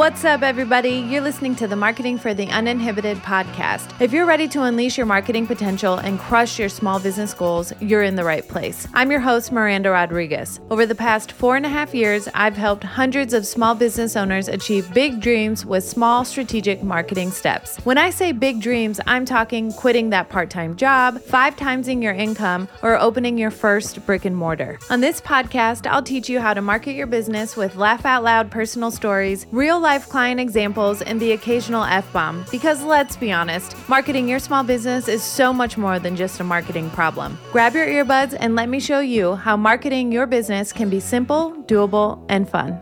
What's 0.00 0.24
up, 0.24 0.40
everybody? 0.40 0.92
You're 0.92 1.20
listening 1.20 1.54
to 1.56 1.68
the 1.68 1.76
Marketing 1.76 2.16
for 2.16 2.32
the 2.32 2.46
Uninhibited 2.46 3.18
podcast. 3.18 4.00
If 4.00 4.14
you're 4.14 4.24
ready 4.24 4.48
to 4.48 4.62
unleash 4.62 4.96
your 4.96 5.04
marketing 5.04 5.46
potential 5.46 5.98
and 5.98 6.18
crush 6.18 6.58
your 6.58 6.70
small 6.70 6.98
business 6.98 7.34
goals, 7.34 7.74
you're 7.80 8.02
in 8.02 8.14
the 8.16 8.24
right 8.24 8.48
place. 8.48 8.88
I'm 8.94 9.10
your 9.10 9.20
host, 9.20 9.52
Miranda 9.52 9.90
Rodriguez. 9.90 10.58
Over 10.70 10.86
the 10.86 10.94
past 10.94 11.32
four 11.32 11.54
and 11.56 11.66
a 11.66 11.68
half 11.68 11.94
years, 11.94 12.30
I've 12.32 12.56
helped 12.56 12.82
hundreds 12.82 13.34
of 13.34 13.46
small 13.46 13.74
business 13.74 14.16
owners 14.16 14.48
achieve 14.48 14.90
big 14.94 15.20
dreams 15.20 15.66
with 15.66 15.84
small 15.84 16.24
strategic 16.24 16.82
marketing 16.82 17.30
steps. 17.30 17.76
When 17.84 17.98
I 17.98 18.08
say 18.08 18.32
big 18.32 18.62
dreams, 18.62 19.00
I'm 19.06 19.26
talking 19.26 19.70
quitting 19.70 20.08
that 20.10 20.30
part 20.30 20.48
time 20.48 20.76
job, 20.76 21.20
five 21.20 21.56
timesing 21.56 22.02
your 22.02 22.14
income, 22.14 22.70
or 22.80 22.98
opening 22.98 23.36
your 23.36 23.50
first 23.50 24.06
brick 24.06 24.24
and 24.24 24.34
mortar. 24.34 24.78
On 24.88 25.02
this 25.02 25.20
podcast, 25.20 25.86
I'll 25.86 26.02
teach 26.02 26.30
you 26.30 26.40
how 26.40 26.54
to 26.54 26.62
market 26.62 26.94
your 26.94 27.06
business 27.06 27.54
with 27.54 27.76
laugh 27.76 28.06
out 28.06 28.22
loud 28.22 28.50
personal 28.50 28.90
stories, 28.90 29.44
real 29.52 29.78
life 29.78 29.89
life 29.90 30.08
client 30.08 30.38
examples, 30.38 31.02
and 31.02 31.18
the 31.18 31.32
occasional 31.32 31.82
F 31.82 32.12
bomb. 32.12 32.44
Because 32.52 32.84
let's 32.84 33.16
be 33.16 33.32
honest, 33.32 33.74
marketing 33.88 34.28
your 34.28 34.38
small 34.38 34.62
business 34.62 35.08
is 35.08 35.20
so 35.20 35.52
much 35.52 35.76
more 35.76 35.98
than 35.98 36.14
just 36.14 36.38
a 36.38 36.44
marketing 36.44 36.88
problem. 36.90 37.36
Grab 37.50 37.74
your 37.74 37.88
earbuds 37.88 38.36
and 38.38 38.54
let 38.54 38.68
me 38.68 38.78
show 38.78 39.00
you 39.00 39.34
how 39.34 39.56
marketing 39.56 40.12
your 40.12 40.26
business 40.26 40.72
can 40.72 40.90
be 40.90 41.00
simple, 41.00 41.50
doable, 41.66 42.24
and 42.28 42.48
fun. 42.48 42.80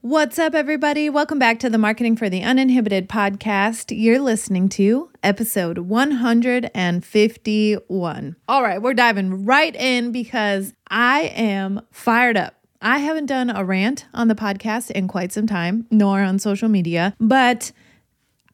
What's 0.00 0.36
up, 0.36 0.52
everybody? 0.52 1.08
Welcome 1.08 1.38
back 1.38 1.60
to 1.60 1.70
the 1.70 1.78
Marketing 1.78 2.16
for 2.16 2.28
the 2.28 2.42
Uninhibited 2.42 3.08
podcast. 3.08 3.96
You're 3.96 4.18
listening 4.18 4.68
to 4.70 5.12
episode 5.22 5.78
151. 5.78 8.36
All 8.48 8.62
right, 8.64 8.82
we're 8.82 8.94
diving 8.94 9.44
right 9.44 9.76
in 9.76 10.10
because 10.10 10.74
I 10.90 11.32
am 11.36 11.82
fired 11.92 12.36
up. 12.36 12.57
I 12.80 12.98
haven't 12.98 13.26
done 13.26 13.50
a 13.50 13.64
rant 13.64 14.06
on 14.14 14.28
the 14.28 14.36
podcast 14.36 14.92
in 14.92 15.08
quite 15.08 15.32
some 15.32 15.48
time, 15.48 15.86
nor 15.90 16.20
on 16.22 16.38
social 16.38 16.68
media, 16.68 17.14
but 17.18 17.72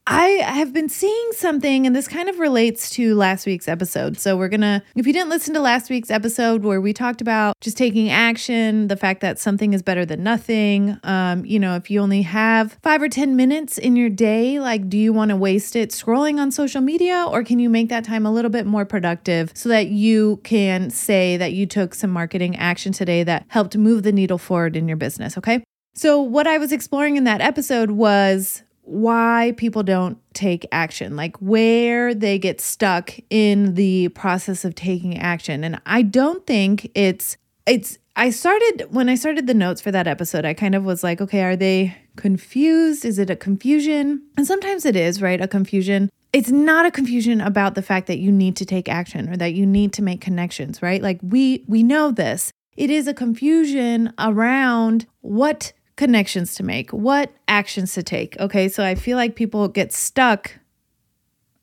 I 0.07 0.27
have 0.45 0.75
been 0.75 0.91
seeing 0.91 1.31
something, 1.33 1.87
and 1.87 1.97
this 1.97 2.09
kind 2.09 2.29
of 2.29 2.39
relates 2.39 2.91
to 2.91 3.15
last 3.15 3.47
week's 3.47 3.67
episode. 3.67 4.19
So, 4.19 4.37
we're 4.37 4.51
gonna, 4.51 4.83
if 4.95 5.07
you 5.07 5.15
didn't 5.15 5.31
listen 5.31 5.55
to 5.55 5.61
last 5.61 5.89
week's 5.89 6.11
episode 6.11 6.63
where 6.63 6.79
we 6.79 6.93
talked 6.93 7.23
about 7.23 7.59
just 7.63 7.79
taking 7.79 8.11
action, 8.11 8.89
the 8.89 8.99
fact 8.99 9.23
that 9.23 9.39
something 9.39 9.73
is 9.73 9.81
better 9.81 10.05
than 10.05 10.23
nothing, 10.23 10.99
um, 11.05 11.47
you 11.47 11.59
know, 11.59 11.77
if 11.77 11.91
you 11.91 12.01
only 12.01 12.21
have 12.21 12.79
five 12.83 13.01
or 13.01 13.09
10 13.09 13.35
minutes 13.35 13.79
in 13.79 13.97
your 13.97 14.11
day, 14.11 14.61
like, 14.61 14.91
do 14.91 14.99
you 14.99 15.11
wanna 15.11 15.37
waste 15.37 15.75
it 15.75 15.89
scrolling 15.89 16.39
on 16.39 16.51
social 16.51 16.83
media, 16.83 17.27
or 17.27 17.43
can 17.43 17.59
you 17.59 17.71
make 17.71 17.89
that 17.89 18.05
time 18.05 18.27
a 18.27 18.33
little 18.33 18.51
bit 18.51 18.67
more 18.67 18.85
productive 18.85 19.53
so 19.55 19.71
that 19.71 19.87
you 19.87 20.39
can 20.45 20.91
say 20.91 21.39
that 21.39 21.55
you 21.55 21.65
took 21.65 21.95
some 21.95 22.11
marketing 22.11 22.55
action 22.57 22.93
today 22.93 23.23
that 23.23 23.47
helped 23.49 23.75
move 23.75 24.03
the 24.03 24.13
needle 24.13 24.37
forward 24.39 24.77
in 24.77 24.87
your 24.87 24.99
business? 24.99 25.39
Okay. 25.39 25.65
So, 25.95 26.21
what 26.21 26.47
I 26.47 26.59
was 26.59 26.73
exploring 26.73 27.17
in 27.17 27.25
that 27.25 27.41
episode 27.41 27.93
was 27.93 28.65
why 28.85 29.55
people 29.57 29.83
don't 29.83 30.19
take 30.35 30.67
action, 30.71 31.17
like 31.17 31.37
where 31.39 32.15
they 32.15 32.39
get 32.39 32.61
stuck 32.61 33.13
in 33.31 33.75
the 33.75 34.09
process 34.09 34.65
of 34.65 34.75
taking 34.75 35.19
action. 35.19 35.65
And 35.65 35.81
I 35.87 36.03
don't 36.03 36.47
think 36.47 36.91
it's 36.95 37.37
it's 37.67 37.99
I 38.17 38.31
started 38.31 38.87
when 38.91 39.09
I 39.09 39.15
started 39.15 39.47
the 39.47 39.55
notes 39.55 39.81
for 39.81 39.91
that 39.91 40.07
episode, 40.07 40.45
I 40.45 40.55
kind 40.55 40.75
of 40.75 40.85
was 40.85 41.03
like, 41.03 41.21
okay, 41.21 41.43
are 41.43 41.57
they 41.57 41.97
confused? 42.17 43.05
Is 43.05 43.19
it 43.19 43.31
a 43.31 43.37
confusion? 43.37 44.23
And 44.37 44.47
sometimes 44.47 44.85
it 44.85 44.97
is, 44.97 45.21
right? 45.21 45.41
A 45.41 45.49
confusion. 45.49 46.11
It's 46.33 46.51
not 46.51 46.87
a 46.87 46.91
confusion 46.91 47.41
about 47.41 47.75
the 47.75 47.83
fact 47.83 48.07
that 48.09 48.19
you 48.19 48.31
need 48.31 48.57
to 48.57 48.65
take 48.65 48.89
action 48.89 49.29
or 49.29 49.37
that 49.37 49.55
you 49.55 49.67
need 49.67 49.93
to 49.95 50.03
make 50.03 50.21
connections, 50.21 50.83
right? 50.83 51.03
Like 51.03 51.21
we 51.23 51.65
we 51.67 51.83
know 51.83 52.11
this. 52.11 52.53
It 52.77 52.91
is 52.91 53.07
a 53.07 53.15
confusion 53.15 54.13
around 54.19 55.07
what 55.21 55.73
connections 55.97 56.55
to 56.57 56.63
make, 56.63 56.91
what 56.93 57.33
actions 57.49 57.95
to 57.95 58.03
take. 58.03 58.39
Okay, 58.41 58.69
so 58.69 58.85
I 58.85 58.95
feel 58.95 59.17
like 59.17 59.37
people 59.37 59.69
get 59.69 59.93
stuck 59.93 60.59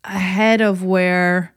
ahead 0.04 0.62
of 0.62 0.84
where 0.84 1.54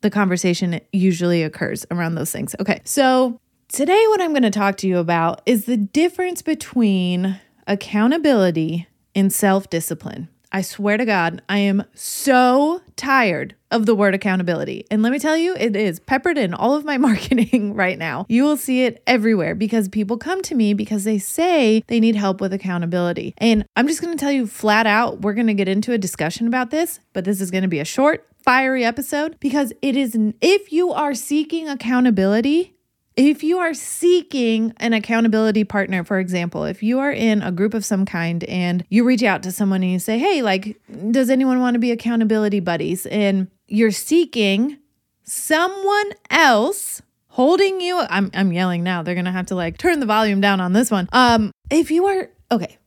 the 0.00 0.10
conversation 0.10 0.80
usually 0.92 1.42
occurs 1.42 1.86
around 1.90 2.14
those 2.14 2.30
things. 2.30 2.54
Okay, 2.60 2.80
so 2.84 3.40
today, 3.68 4.04
what 4.08 4.20
I'm 4.20 4.30
going 4.30 4.42
to 4.42 4.50
talk 4.50 4.76
to 4.78 4.88
you 4.88 4.98
about 4.98 5.42
is 5.46 5.64
the 5.64 5.76
difference 5.76 6.42
between 6.42 7.40
accountability 7.66 8.86
and 9.14 9.32
self 9.32 9.68
discipline. 9.70 10.28
I 10.50 10.62
swear 10.62 10.96
to 10.96 11.04
God, 11.04 11.42
I 11.48 11.58
am 11.58 11.84
so 11.94 12.80
tired 12.96 13.54
of 13.70 13.86
the 13.86 13.94
word 13.94 14.14
accountability. 14.14 14.86
And 14.90 15.02
let 15.02 15.12
me 15.12 15.18
tell 15.18 15.36
you, 15.36 15.54
it 15.54 15.76
is 15.76 16.00
peppered 16.00 16.38
in 16.38 16.54
all 16.54 16.74
of 16.74 16.84
my 16.84 16.96
marketing 17.08 17.74
right 17.74 17.98
now. 17.98 18.24
You 18.28 18.44
will 18.44 18.56
see 18.56 18.84
it 18.84 19.02
everywhere 19.06 19.54
because 19.54 19.88
people 19.88 20.16
come 20.16 20.42
to 20.42 20.54
me 20.54 20.74
because 20.74 21.04
they 21.04 21.18
say 21.18 21.84
they 21.86 22.00
need 22.00 22.16
help 22.16 22.40
with 22.40 22.52
accountability. 22.52 23.34
And 23.38 23.66
I'm 23.76 23.88
just 23.88 24.00
going 24.00 24.16
to 24.16 24.20
tell 24.20 24.32
you 24.32 24.46
flat 24.46 24.86
out, 24.86 25.20
we're 25.20 25.34
going 25.34 25.46
to 25.48 25.54
get 25.54 25.68
into 25.68 25.92
a 25.92 25.98
discussion 25.98 26.46
about 26.46 26.70
this, 26.70 27.00
but 27.12 27.24
this 27.24 27.40
is 27.40 27.50
going 27.50 27.62
to 27.62 27.68
be 27.68 27.80
a 27.80 27.84
short, 27.84 28.26
fiery 28.42 28.84
episode 28.84 29.36
because 29.40 29.72
it 29.82 29.96
is, 29.96 30.16
if 30.40 30.72
you 30.72 30.90
are 30.92 31.14
seeking 31.14 31.68
accountability, 31.68 32.77
if 33.18 33.42
you 33.42 33.58
are 33.58 33.74
seeking 33.74 34.72
an 34.76 34.92
accountability 34.92 35.64
partner, 35.64 36.04
for 36.04 36.20
example, 36.20 36.64
if 36.64 36.84
you 36.84 37.00
are 37.00 37.10
in 37.10 37.42
a 37.42 37.50
group 37.50 37.74
of 37.74 37.84
some 37.84 38.06
kind 38.06 38.44
and 38.44 38.84
you 38.90 39.04
reach 39.04 39.24
out 39.24 39.42
to 39.42 39.50
someone 39.50 39.82
and 39.82 39.90
you 39.90 39.98
say, 39.98 40.20
Hey, 40.20 40.40
like, 40.40 40.80
does 41.10 41.28
anyone 41.28 41.58
want 41.58 41.74
to 41.74 41.80
be 41.80 41.90
accountability 41.90 42.60
buddies? 42.60 43.06
And 43.06 43.48
you're 43.66 43.90
seeking 43.90 44.78
someone 45.24 46.12
else 46.30 47.02
holding 47.26 47.80
you. 47.80 47.98
I'm, 48.08 48.30
I'm 48.34 48.52
yelling 48.52 48.84
now. 48.84 49.02
They're 49.02 49.16
going 49.16 49.24
to 49.24 49.32
have 49.32 49.46
to 49.46 49.56
like 49.56 49.78
turn 49.78 49.98
the 49.98 50.06
volume 50.06 50.40
down 50.40 50.60
on 50.60 50.72
this 50.72 50.88
one. 50.88 51.08
Um, 51.12 51.50
if 51.70 51.90
you 51.90 52.06
are, 52.06 52.30
okay, 52.52 52.78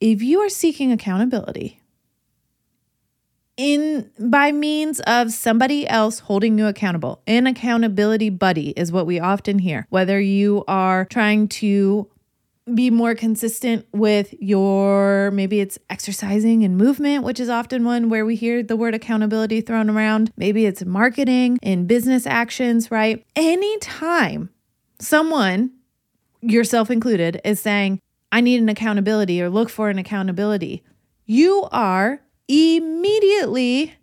if 0.00 0.22
you 0.22 0.40
are 0.42 0.48
seeking 0.48 0.92
accountability, 0.92 1.80
in 3.56 4.10
by 4.18 4.52
means 4.52 5.00
of 5.00 5.32
somebody 5.32 5.88
else 5.88 6.20
holding 6.20 6.58
you 6.58 6.66
accountable. 6.66 7.22
An 7.26 7.46
accountability 7.46 8.30
buddy 8.30 8.70
is 8.70 8.92
what 8.92 9.06
we 9.06 9.18
often 9.18 9.58
hear. 9.58 9.86
Whether 9.90 10.20
you 10.20 10.64
are 10.68 11.06
trying 11.06 11.48
to 11.48 12.10
be 12.74 12.90
more 12.90 13.14
consistent 13.14 13.86
with 13.92 14.34
your 14.40 15.30
maybe 15.30 15.60
it's 15.60 15.78
exercising 15.88 16.64
and 16.64 16.76
movement, 16.76 17.22
which 17.22 17.38
is 17.38 17.48
often 17.48 17.84
one 17.84 18.08
where 18.08 18.26
we 18.26 18.34
hear 18.34 18.62
the 18.62 18.76
word 18.76 18.94
accountability 18.94 19.60
thrown 19.60 19.88
around. 19.88 20.32
Maybe 20.36 20.66
it's 20.66 20.84
marketing 20.84 21.58
and 21.62 21.86
business 21.86 22.26
actions, 22.26 22.90
right? 22.90 23.24
Anytime 23.36 24.50
someone, 24.98 25.70
yourself 26.40 26.90
included, 26.90 27.40
is 27.44 27.60
saying, 27.60 28.00
I 28.32 28.40
need 28.40 28.60
an 28.60 28.68
accountability 28.68 29.40
or 29.40 29.48
look 29.48 29.68
for 29.68 29.88
an 29.88 29.98
accountability, 29.98 30.82
you 31.24 31.68
are 31.70 32.20
immediately 32.48 33.94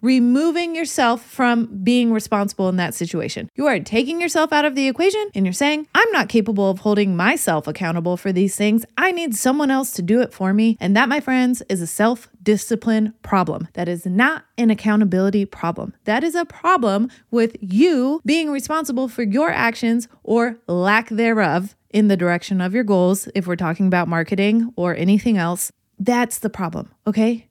removing 0.00 0.74
yourself 0.74 1.24
from 1.24 1.66
being 1.82 2.12
responsible 2.12 2.68
in 2.68 2.76
that 2.76 2.94
situation. 2.94 3.48
You 3.56 3.66
are 3.66 3.80
taking 3.80 4.20
yourself 4.20 4.52
out 4.52 4.64
of 4.64 4.74
the 4.74 4.86
equation 4.88 5.30
and 5.34 5.44
you're 5.44 5.52
saying, 5.52 5.86
I'm 5.94 6.10
not 6.12 6.28
capable 6.28 6.70
of 6.70 6.80
holding 6.80 7.16
myself 7.16 7.66
accountable 7.66 8.16
for 8.16 8.32
these 8.32 8.56
things. 8.56 8.84
I 8.96 9.12
need 9.12 9.34
someone 9.34 9.70
else 9.70 9.92
to 9.92 10.02
do 10.02 10.20
it 10.20 10.32
for 10.32 10.52
me. 10.54 10.76
And 10.80 10.96
that, 10.96 11.08
my 11.08 11.20
friends, 11.20 11.62
is 11.68 11.82
a 11.82 11.86
self 11.86 12.28
discipline 12.42 13.14
problem. 13.22 13.68
That 13.74 13.88
is 13.88 14.06
not 14.06 14.44
an 14.56 14.70
accountability 14.70 15.44
problem. 15.44 15.94
That 16.04 16.24
is 16.24 16.34
a 16.34 16.44
problem 16.44 17.10
with 17.30 17.56
you 17.60 18.20
being 18.24 18.50
responsible 18.50 19.08
for 19.08 19.22
your 19.22 19.50
actions 19.50 20.08
or 20.22 20.58
lack 20.66 21.08
thereof 21.08 21.74
in 21.90 22.08
the 22.08 22.16
direction 22.16 22.60
of 22.60 22.74
your 22.74 22.84
goals. 22.84 23.28
If 23.34 23.46
we're 23.46 23.56
talking 23.56 23.86
about 23.86 24.08
marketing 24.08 24.72
or 24.76 24.94
anything 24.94 25.36
else, 25.36 25.72
that's 25.98 26.38
the 26.38 26.50
problem. 26.50 26.90
Okay. 27.06 27.47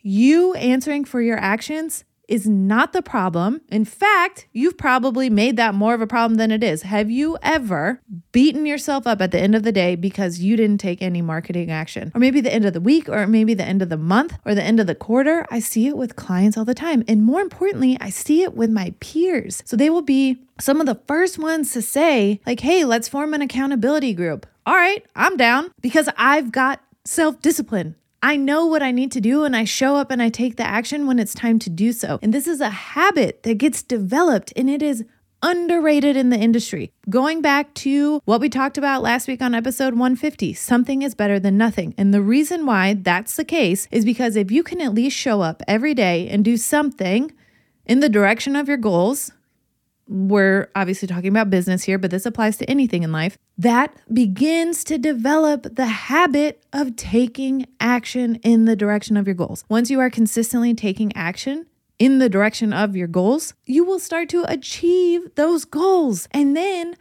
You 0.00 0.54
answering 0.54 1.04
for 1.04 1.20
your 1.20 1.38
actions 1.38 2.04
is 2.28 2.46
not 2.46 2.92
the 2.92 3.00
problem. 3.00 3.62
In 3.70 3.86
fact, 3.86 4.46
you've 4.52 4.76
probably 4.76 5.30
made 5.30 5.56
that 5.56 5.74
more 5.74 5.94
of 5.94 6.02
a 6.02 6.06
problem 6.06 6.36
than 6.36 6.50
it 6.50 6.62
is. 6.62 6.82
Have 6.82 7.10
you 7.10 7.38
ever 7.42 8.02
beaten 8.32 8.66
yourself 8.66 9.06
up 9.06 9.22
at 9.22 9.32
the 9.32 9.40
end 9.40 9.54
of 9.54 9.62
the 9.62 9.72
day 9.72 9.96
because 9.96 10.38
you 10.38 10.54
didn't 10.54 10.78
take 10.78 11.00
any 11.00 11.22
marketing 11.22 11.70
action? 11.70 12.12
Or 12.14 12.20
maybe 12.20 12.42
the 12.42 12.52
end 12.52 12.66
of 12.66 12.74
the 12.74 12.82
week, 12.82 13.08
or 13.08 13.26
maybe 13.26 13.54
the 13.54 13.64
end 13.64 13.80
of 13.80 13.88
the 13.88 13.96
month, 13.96 14.36
or 14.44 14.54
the 14.54 14.62
end 14.62 14.78
of 14.78 14.86
the 14.86 14.94
quarter? 14.94 15.46
I 15.50 15.58
see 15.58 15.86
it 15.86 15.96
with 15.96 16.16
clients 16.16 16.58
all 16.58 16.66
the 16.66 16.74
time. 16.74 17.02
And 17.08 17.22
more 17.22 17.40
importantly, 17.40 17.96
I 18.00 18.10
see 18.10 18.42
it 18.42 18.54
with 18.54 18.70
my 18.70 18.94
peers. 19.00 19.62
So 19.64 19.74
they 19.76 19.88
will 19.88 20.02
be 20.02 20.38
some 20.60 20.80
of 20.80 20.86
the 20.86 21.00
first 21.08 21.38
ones 21.38 21.72
to 21.72 21.80
say, 21.80 22.40
like, 22.46 22.60
hey, 22.60 22.84
let's 22.84 23.08
form 23.08 23.32
an 23.32 23.40
accountability 23.40 24.12
group. 24.12 24.46
All 24.66 24.74
right, 24.74 25.04
I'm 25.16 25.38
down 25.38 25.70
because 25.80 26.10
I've 26.18 26.52
got 26.52 26.82
self 27.06 27.40
discipline. 27.40 27.94
I 28.22 28.36
know 28.36 28.66
what 28.66 28.82
I 28.82 28.90
need 28.90 29.12
to 29.12 29.20
do 29.20 29.44
and 29.44 29.54
I 29.54 29.64
show 29.64 29.96
up 29.96 30.10
and 30.10 30.20
I 30.20 30.28
take 30.28 30.56
the 30.56 30.66
action 30.66 31.06
when 31.06 31.18
it's 31.18 31.34
time 31.34 31.58
to 31.60 31.70
do 31.70 31.92
so. 31.92 32.18
And 32.20 32.34
this 32.34 32.48
is 32.48 32.60
a 32.60 32.70
habit 32.70 33.44
that 33.44 33.58
gets 33.58 33.82
developed 33.82 34.52
and 34.56 34.68
it 34.68 34.82
is 34.82 35.04
underrated 35.40 36.16
in 36.16 36.30
the 36.30 36.36
industry. 36.36 36.92
Going 37.08 37.40
back 37.42 37.72
to 37.74 38.20
what 38.24 38.40
we 38.40 38.48
talked 38.48 38.76
about 38.76 39.02
last 39.02 39.28
week 39.28 39.40
on 39.40 39.54
episode 39.54 39.94
150, 39.94 40.52
something 40.54 41.02
is 41.02 41.14
better 41.14 41.38
than 41.38 41.56
nothing. 41.56 41.94
And 41.96 42.12
the 42.12 42.20
reason 42.20 42.66
why 42.66 42.94
that's 42.94 43.36
the 43.36 43.44
case 43.44 43.86
is 43.92 44.04
because 44.04 44.34
if 44.34 44.50
you 44.50 44.64
can 44.64 44.80
at 44.80 44.94
least 44.94 45.16
show 45.16 45.40
up 45.40 45.62
every 45.68 45.94
day 45.94 46.28
and 46.28 46.44
do 46.44 46.56
something 46.56 47.32
in 47.86 48.00
the 48.00 48.08
direction 48.08 48.56
of 48.56 48.66
your 48.66 48.76
goals, 48.76 49.30
we're 50.08 50.70
obviously 50.74 51.06
talking 51.06 51.28
about 51.28 51.50
business 51.50 51.84
here, 51.84 51.98
but 51.98 52.10
this 52.10 52.26
applies 52.26 52.56
to 52.56 52.68
anything 52.68 53.02
in 53.02 53.12
life, 53.12 53.36
that 53.58 53.94
begins 54.12 54.82
to 54.84 54.98
develop 54.98 55.76
the 55.76 55.86
habit 55.86 56.64
of 56.72 56.96
taking 56.96 57.66
action 57.78 58.36
in 58.36 58.64
the 58.64 58.74
direction 58.74 59.16
of 59.16 59.26
your 59.26 59.34
goals. 59.34 59.64
Once 59.68 59.90
you 59.90 60.00
are 60.00 60.10
consistently 60.10 60.74
taking 60.74 61.14
action, 61.14 61.66
in 61.98 62.18
the 62.18 62.28
direction 62.28 62.72
of 62.72 62.96
your 62.96 63.08
goals, 63.08 63.54
you 63.66 63.84
will 63.84 63.98
start 63.98 64.28
to 64.30 64.44
achieve 64.50 65.34
those 65.34 65.64
goals. 65.64 66.28
And 66.30 66.56
then 66.56 66.94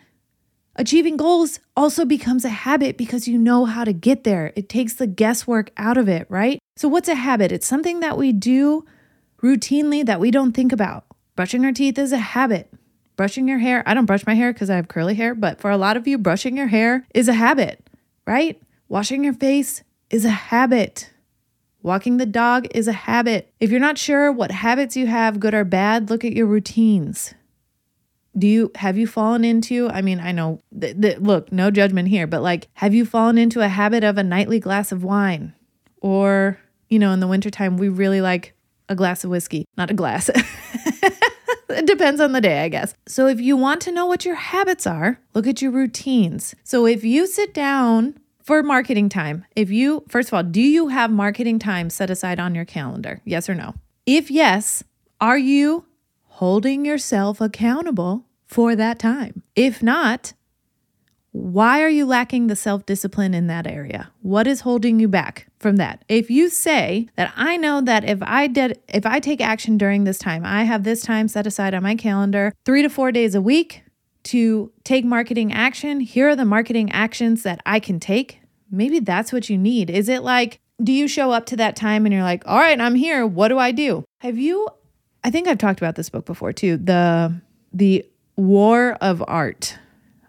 achieving 0.75 1.17
goals 1.17 1.59
also 1.75 2.03
becomes 2.03 2.43
a 2.43 2.49
habit 2.49 2.97
because 2.97 3.27
you 3.27 3.37
know 3.37 3.65
how 3.65 3.83
to 3.83 3.93
get 3.93 4.23
there. 4.23 4.53
It 4.55 4.69
takes 4.69 4.93
the 4.93 5.07
guesswork 5.07 5.71
out 5.77 5.97
of 5.97 6.09
it, 6.09 6.25
right? 6.29 6.59
So, 6.75 6.87
what's 6.87 7.09
a 7.09 7.15
habit? 7.15 7.51
It's 7.51 7.67
something 7.67 7.99
that 7.99 8.17
we 8.17 8.31
do 8.31 8.85
routinely 9.41 10.05
that 10.05 10.19
we 10.19 10.31
don't 10.31 10.53
think 10.53 10.71
about. 10.71 11.05
Brushing 11.35 11.63
our 11.63 11.71
teeth 11.71 11.99
is 11.99 12.11
a 12.11 12.17
habit. 12.17 12.73
Brushing 13.17 13.47
your 13.47 13.57
hair, 13.57 13.83
I 13.87 13.95
don't 13.95 14.05
brush 14.05 14.25
my 14.27 14.35
hair 14.35 14.53
because 14.53 14.69
I 14.69 14.75
have 14.75 14.87
curly 14.87 15.15
hair, 15.15 15.33
but 15.33 15.59
for 15.59 15.71
a 15.71 15.77
lot 15.77 15.97
of 15.97 16.07
you, 16.07 16.19
brushing 16.19 16.55
your 16.55 16.67
hair 16.67 17.05
is 17.15 17.27
a 17.27 17.33
habit, 17.33 17.89
right? 18.27 18.61
Washing 18.87 19.23
your 19.23 19.33
face 19.33 19.83
is 20.11 20.23
a 20.23 20.29
habit. 20.29 21.11
Walking 21.81 22.17
the 22.17 22.27
dog 22.27 22.67
is 22.75 22.87
a 22.87 22.93
habit. 22.93 23.51
If 23.59 23.71
you're 23.71 23.79
not 23.79 23.97
sure 23.97 24.31
what 24.31 24.51
habits 24.51 24.95
you 24.95 25.07
have, 25.07 25.39
good 25.39 25.55
or 25.55 25.63
bad, 25.63 26.11
look 26.11 26.23
at 26.23 26.33
your 26.33 26.45
routines. 26.45 27.33
Do 28.37 28.45
you 28.45 28.71
have 28.75 28.97
you 28.97 29.07
fallen 29.07 29.43
into? 29.43 29.89
I 29.89 30.03
mean, 30.03 30.19
I 30.19 30.31
know 30.31 30.59
th- 30.79 31.01
th- 31.01 31.17
look, 31.17 31.51
no 31.51 31.71
judgment 31.71 32.09
here, 32.09 32.27
but 32.27 32.43
like 32.43 32.67
have 32.73 32.93
you 32.93 33.03
fallen 33.03 33.39
into 33.39 33.61
a 33.61 33.67
habit 33.67 34.03
of 34.03 34.19
a 34.19 34.23
nightly 34.23 34.59
glass 34.59 34.91
of 34.91 35.03
wine? 35.03 35.55
Or, 36.01 36.59
you 36.87 36.99
know, 36.99 37.13
in 37.13 37.19
the 37.19 37.27
wintertime, 37.27 37.77
we 37.77 37.89
really 37.89 38.21
like 38.21 38.53
a 38.89 38.95
glass 38.95 39.23
of 39.23 39.31
whiskey, 39.31 39.65
not 39.75 39.89
a 39.89 39.95
glass. 39.95 40.29
it 41.69 41.85
depends 41.85 42.21
on 42.21 42.31
the 42.31 42.41
day, 42.41 42.63
I 42.63 42.69
guess. 42.69 42.93
So 43.07 43.27
if 43.27 43.39
you 43.39 43.57
want 43.57 43.81
to 43.81 43.91
know 43.91 44.05
what 44.05 44.25
your 44.25 44.35
habits 44.35 44.87
are, 44.87 45.19
look 45.33 45.47
at 45.47 45.61
your 45.61 45.71
routines. 45.71 46.55
So 46.63 46.85
if 46.85 47.03
you 47.03 47.27
sit 47.27 47.53
down 47.53 48.17
for 48.41 48.63
marketing 48.63 49.09
time, 49.09 49.45
if 49.55 49.69
you, 49.69 50.03
first 50.07 50.29
of 50.29 50.33
all, 50.33 50.43
do 50.43 50.61
you 50.61 50.87
have 50.87 51.11
marketing 51.11 51.59
time 51.59 51.89
set 51.89 52.09
aside 52.09 52.39
on 52.39 52.55
your 52.55 52.65
calendar? 52.65 53.21
Yes 53.25 53.49
or 53.49 53.55
no? 53.55 53.73
If 54.05 54.31
yes, 54.31 54.83
are 55.19 55.37
you 55.37 55.85
holding 56.23 56.85
yourself 56.85 57.41
accountable 57.41 58.25
for 58.45 58.75
that 58.75 58.99
time? 58.99 59.43
If 59.55 59.83
not, 59.83 60.33
why 61.37 61.83
are 61.83 61.89
you 61.89 62.05
lacking 62.05 62.47
the 62.47 62.55
self 62.55 62.85
discipline 62.85 63.33
in 63.33 63.47
that 63.47 63.67
area? 63.67 64.11
What 64.21 64.47
is 64.47 64.61
holding 64.61 64.99
you 64.99 65.07
back 65.07 65.47
from 65.59 65.75
that? 65.75 66.03
If 66.09 66.31
you 66.31 66.49
say 66.49 67.09
that 67.15 67.31
I 67.35 67.57
know 67.57 67.79
that 67.81 68.03
if 68.03 68.19
I 68.23 68.47
did 68.47 68.79
if 68.87 69.05
I 69.05 69.19
take 69.19 69.39
action 69.39 69.77
during 69.77 70.03
this 70.03 70.17
time, 70.17 70.43
I 70.45 70.63
have 70.63 70.83
this 70.83 71.01
time 71.01 71.27
set 71.27 71.45
aside 71.45 71.73
on 71.73 71.83
my 71.83 71.95
calendar, 71.95 72.53
3 72.65 72.81
to 72.81 72.89
4 72.89 73.11
days 73.11 73.35
a 73.35 73.41
week, 73.41 73.83
to 74.23 74.71
take 74.83 75.05
marketing 75.05 75.53
action. 75.53 75.99
Here 75.99 76.29
are 76.29 76.35
the 76.35 76.43
marketing 76.43 76.91
actions 76.91 77.43
that 77.43 77.61
I 77.65 77.79
can 77.79 77.99
take. 77.99 78.41
Maybe 78.71 78.99
that's 78.99 79.31
what 79.31 79.49
you 79.49 79.57
need. 79.57 79.89
Is 79.89 80.09
it 80.09 80.23
like, 80.23 80.59
do 80.83 80.91
you 80.91 81.07
show 81.07 81.31
up 81.31 81.45
to 81.47 81.57
that 81.57 81.75
time 81.75 82.05
and 82.05 82.13
you're 82.13 82.23
like, 82.23 82.43
all 82.45 82.57
right, 82.57 82.79
I'm 82.79 82.95
here. 82.95 83.25
What 83.25 83.47
do 83.49 83.57
I 83.57 83.71
do? 83.71 84.03
Have 84.19 84.37
you, 84.37 84.67
I 85.23 85.29
think 85.29 85.47
I've 85.47 85.57
talked 85.57 85.79
about 85.79 85.95
this 85.95 86.09
book 86.09 86.25
before 86.25 86.51
too, 86.51 86.77
the, 86.77 87.39
the 87.71 88.05
War 88.35 88.97
of 88.99 89.23
Art. 89.27 89.77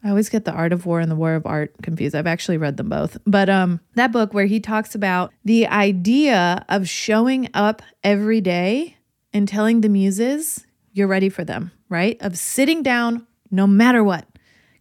I 0.05 0.11
always 0.11 0.29
get 0.29 0.45
the 0.45 0.53
Art 0.53 0.73
of 0.73 0.87
War 0.87 1.01
and 1.01 1.11
the 1.11 1.17
War 1.17 1.35
of 1.35 1.47
Art 1.47 1.75
confused. 1.83 2.15
I've 2.15 2.27
actually 2.27 2.57
read 2.57 2.77
them 2.77 2.89
both. 2.89 3.19
But 3.27 3.49
um 3.49 3.81
that 3.95 4.13
book 4.13 4.33
where 4.33 4.47
he 4.47 4.61
talks 4.61 4.95
about 4.95 5.33
the 5.45 5.67
idea 5.67 6.65
of 6.69 6.89
showing 6.89 7.49
up 7.55 7.83
every 8.05 8.41
day 8.41 8.97
and 9.33 9.49
telling 9.49 9.81
the 9.81 9.89
muses 9.89 10.67
you're 10.93 11.09
ready 11.09 11.29
for 11.29 11.45
them, 11.45 11.73
right? 11.89 12.17
Of 12.21 12.39
sitting 12.39 12.83
down 12.83 13.27
no 13.51 13.67
matter 13.67 14.03
what. 14.03 14.27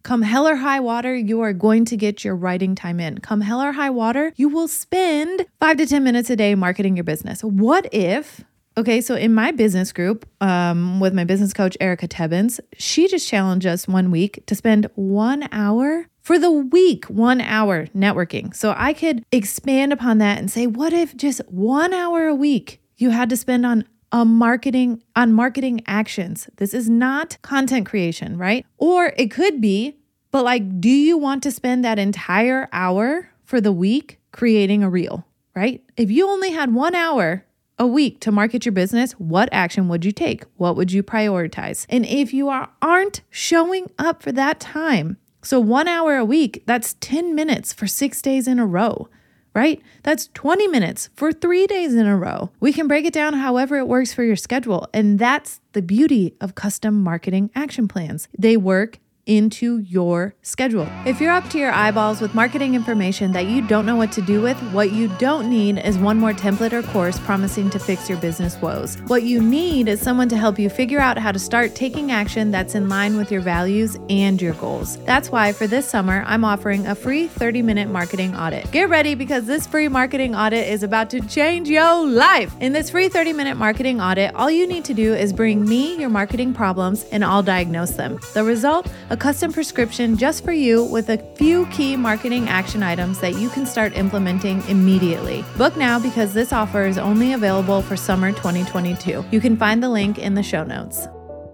Come 0.02 0.22
hell 0.22 0.46
or 0.48 0.56
high 0.56 0.80
water, 0.80 1.14
you 1.14 1.40
are 1.40 1.52
going 1.52 1.84
to 1.86 1.96
get 1.96 2.24
your 2.24 2.34
writing 2.34 2.74
time 2.74 2.98
in. 3.00 3.18
Come 3.18 3.40
hell 3.40 3.60
or 3.60 3.72
high 3.72 3.90
water, 3.90 4.32
you 4.36 4.48
will 4.48 4.68
spend 4.68 5.44
five 5.60 5.76
to 5.76 5.86
10 5.86 6.02
minutes 6.02 6.30
a 6.30 6.36
day 6.36 6.54
marketing 6.54 6.96
your 6.96 7.04
business. 7.04 7.42
What 7.42 7.92
if, 7.92 8.42
okay, 8.78 9.00
so 9.00 9.14
in 9.14 9.34
my 9.34 9.50
business 9.50 9.92
group 9.92 10.26
um, 10.40 11.00
with 11.00 11.12
my 11.12 11.24
business 11.24 11.52
coach, 11.52 11.76
Erica 11.80 12.08
Tebbins, 12.08 12.60
she 12.76 13.08
just 13.08 13.28
challenged 13.28 13.66
us 13.66 13.88
one 13.88 14.10
week 14.10 14.44
to 14.46 14.54
spend 14.54 14.88
one 14.94 15.48
hour 15.52 16.06
for 16.22 16.38
the 16.38 16.50
week, 16.50 17.04
one 17.06 17.40
hour 17.40 17.86
networking. 17.88 18.54
So 18.54 18.74
I 18.76 18.92
could 18.92 19.24
expand 19.32 19.92
upon 19.92 20.18
that 20.18 20.38
and 20.38 20.50
say, 20.50 20.66
what 20.66 20.92
if 20.92 21.16
just 21.16 21.40
one 21.48 21.92
hour 21.92 22.26
a 22.26 22.34
week 22.34 22.80
you 22.96 23.10
had 23.10 23.30
to 23.30 23.36
spend 23.36 23.64
on 23.64 23.84
a 24.10 24.24
marketing 24.24 25.02
on 25.14 25.32
marketing 25.32 25.82
actions. 25.86 26.48
This 26.56 26.72
is 26.72 26.88
not 26.88 27.36
content 27.42 27.86
creation, 27.86 28.38
right? 28.38 28.64
Or 28.78 29.12
it 29.16 29.30
could 29.30 29.60
be, 29.60 29.98
but 30.30 30.44
like 30.44 30.80
do 30.80 30.88
you 30.88 31.18
want 31.18 31.42
to 31.42 31.50
spend 31.50 31.84
that 31.84 31.98
entire 31.98 32.68
hour 32.72 33.30
for 33.44 33.60
the 33.60 33.72
week 33.72 34.18
creating 34.32 34.82
a 34.82 34.90
reel, 34.90 35.26
right? 35.54 35.82
If 35.96 36.10
you 36.10 36.28
only 36.28 36.50
had 36.50 36.74
1 36.74 36.94
hour 36.94 37.44
a 37.78 37.86
week 37.86 38.20
to 38.20 38.32
market 38.32 38.64
your 38.64 38.72
business, 38.72 39.12
what 39.12 39.48
action 39.52 39.88
would 39.88 40.04
you 40.04 40.12
take? 40.12 40.44
What 40.56 40.76
would 40.76 40.92
you 40.92 41.02
prioritize? 41.02 41.86
And 41.88 42.04
if 42.04 42.32
you 42.32 42.48
are, 42.48 42.70
aren't 42.82 43.22
showing 43.30 43.90
up 43.98 44.22
for 44.22 44.32
that 44.32 44.60
time, 44.60 45.16
so 45.42 45.60
one 45.60 45.88
hour 45.88 46.16
a 46.16 46.24
week, 46.24 46.64
that's 46.66 46.96
10 47.00 47.34
minutes 47.34 47.72
for 47.72 47.86
six 47.86 48.20
days 48.20 48.48
in 48.48 48.58
a 48.58 48.66
row 48.66 49.08
right? 49.54 49.82
That's 50.04 50.28
20 50.34 50.68
minutes 50.68 51.10
for 51.16 51.32
three 51.32 51.66
days 51.66 51.92
in 51.92 52.06
a 52.06 52.16
row. 52.16 52.50
We 52.60 52.72
can 52.72 52.86
break 52.86 53.04
it 53.04 53.12
down 53.12 53.34
however 53.34 53.76
it 53.76 53.88
works 53.88 54.14
for 54.14 54.22
your 54.22 54.36
schedule. 54.36 54.86
And 54.94 55.18
that's 55.18 55.60
the 55.72 55.82
beauty 55.82 56.36
of 56.40 56.54
custom 56.54 57.02
marketing 57.02 57.50
action 57.56 57.88
plans. 57.88 58.28
They 58.38 58.56
work 58.56 59.00
into 59.28 59.78
your 59.80 60.34
schedule. 60.42 60.88
If 61.06 61.20
you're 61.20 61.30
up 61.30 61.48
to 61.50 61.58
your 61.58 61.70
eyeballs 61.70 62.20
with 62.20 62.34
marketing 62.34 62.74
information 62.74 63.30
that 63.32 63.46
you 63.46 63.60
don't 63.66 63.86
know 63.86 63.94
what 63.94 64.10
to 64.12 64.22
do 64.22 64.40
with, 64.40 64.58
what 64.72 64.90
you 64.90 65.08
don't 65.18 65.48
need 65.48 65.78
is 65.78 65.98
one 65.98 66.18
more 66.18 66.32
template 66.32 66.72
or 66.72 66.82
course 66.82 67.20
promising 67.20 67.70
to 67.70 67.78
fix 67.78 68.08
your 68.08 68.18
business 68.18 68.60
woes. 68.60 68.96
What 69.06 69.22
you 69.22 69.40
need 69.40 69.86
is 69.86 70.00
someone 70.00 70.30
to 70.30 70.36
help 70.36 70.58
you 70.58 70.70
figure 70.70 70.98
out 70.98 71.18
how 71.18 71.30
to 71.30 71.38
start 71.38 71.74
taking 71.74 72.10
action 72.10 72.50
that's 72.50 72.74
in 72.74 72.88
line 72.88 73.16
with 73.16 73.30
your 73.30 73.42
values 73.42 73.98
and 74.08 74.40
your 74.40 74.54
goals. 74.54 74.96
That's 75.04 75.30
why 75.30 75.52
for 75.52 75.66
this 75.66 75.86
summer, 75.86 76.24
I'm 76.26 76.44
offering 76.44 76.86
a 76.86 76.94
free 76.94 77.28
30 77.28 77.60
minute 77.62 77.90
marketing 77.90 78.34
audit. 78.34 78.70
Get 78.72 78.88
ready 78.88 79.14
because 79.14 79.44
this 79.44 79.66
free 79.66 79.88
marketing 79.88 80.34
audit 80.34 80.66
is 80.66 80.82
about 80.82 81.10
to 81.10 81.20
change 81.20 81.68
your 81.68 82.06
life. 82.06 82.54
In 82.60 82.72
this 82.72 82.88
free 82.88 83.10
30 83.10 83.34
minute 83.34 83.56
marketing 83.56 84.00
audit, 84.00 84.34
all 84.34 84.50
you 84.50 84.66
need 84.66 84.86
to 84.86 84.94
do 84.94 85.12
is 85.12 85.34
bring 85.34 85.66
me 85.68 85.98
your 86.00 86.08
marketing 86.08 86.54
problems 86.54 87.04
and 87.12 87.22
I'll 87.22 87.42
diagnose 87.42 87.90
them. 87.90 88.18
The 88.32 88.42
result, 88.42 88.90
a 89.10 89.17
custom 89.18 89.52
prescription 89.52 90.16
just 90.16 90.44
for 90.44 90.52
you 90.52 90.84
with 90.84 91.10
a 91.10 91.18
few 91.36 91.66
key 91.66 91.96
marketing 91.96 92.48
action 92.48 92.82
items 92.82 93.18
that 93.20 93.34
you 93.36 93.48
can 93.48 93.66
start 93.66 93.96
implementing 93.96 94.62
immediately. 94.68 95.44
Book 95.56 95.76
now 95.76 95.98
because 95.98 96.32
this 96.32 96.52
offer 96.52 96.86
is 96.86 96.98
only 96.98 97.32
available 97.32 97.82
for 97.82 97.96
summer 97.96 98.32
2022. 98.32 99.24
You 99.30 99.40
can 99.40 99.56
find 99.56 99.82
the 99.82 99.88
link 99.88 100.18
in 100.18 100.34
the 100.34 100.42
show 100.42 100.64
notes. 100.64 101.08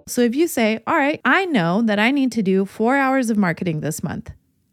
So 0.06 0.20
if 0.20 0.34
you 0.34 0.46
say, 0.46 0.80
All 0.86 0.96
right, 0.96 1.20
I 1.24 1.46
know 1.46 1.82
that 1.82 1.98
I 1.98 2.10
need 2.10 2.32
to 2.32 2.42
do 2.42 2.64
four 2.66 2.96
hours 2.96 3.30
of 3.30 3.38
marketing 3.38 3.80
this 3.80 4.02
month 4.02 4.30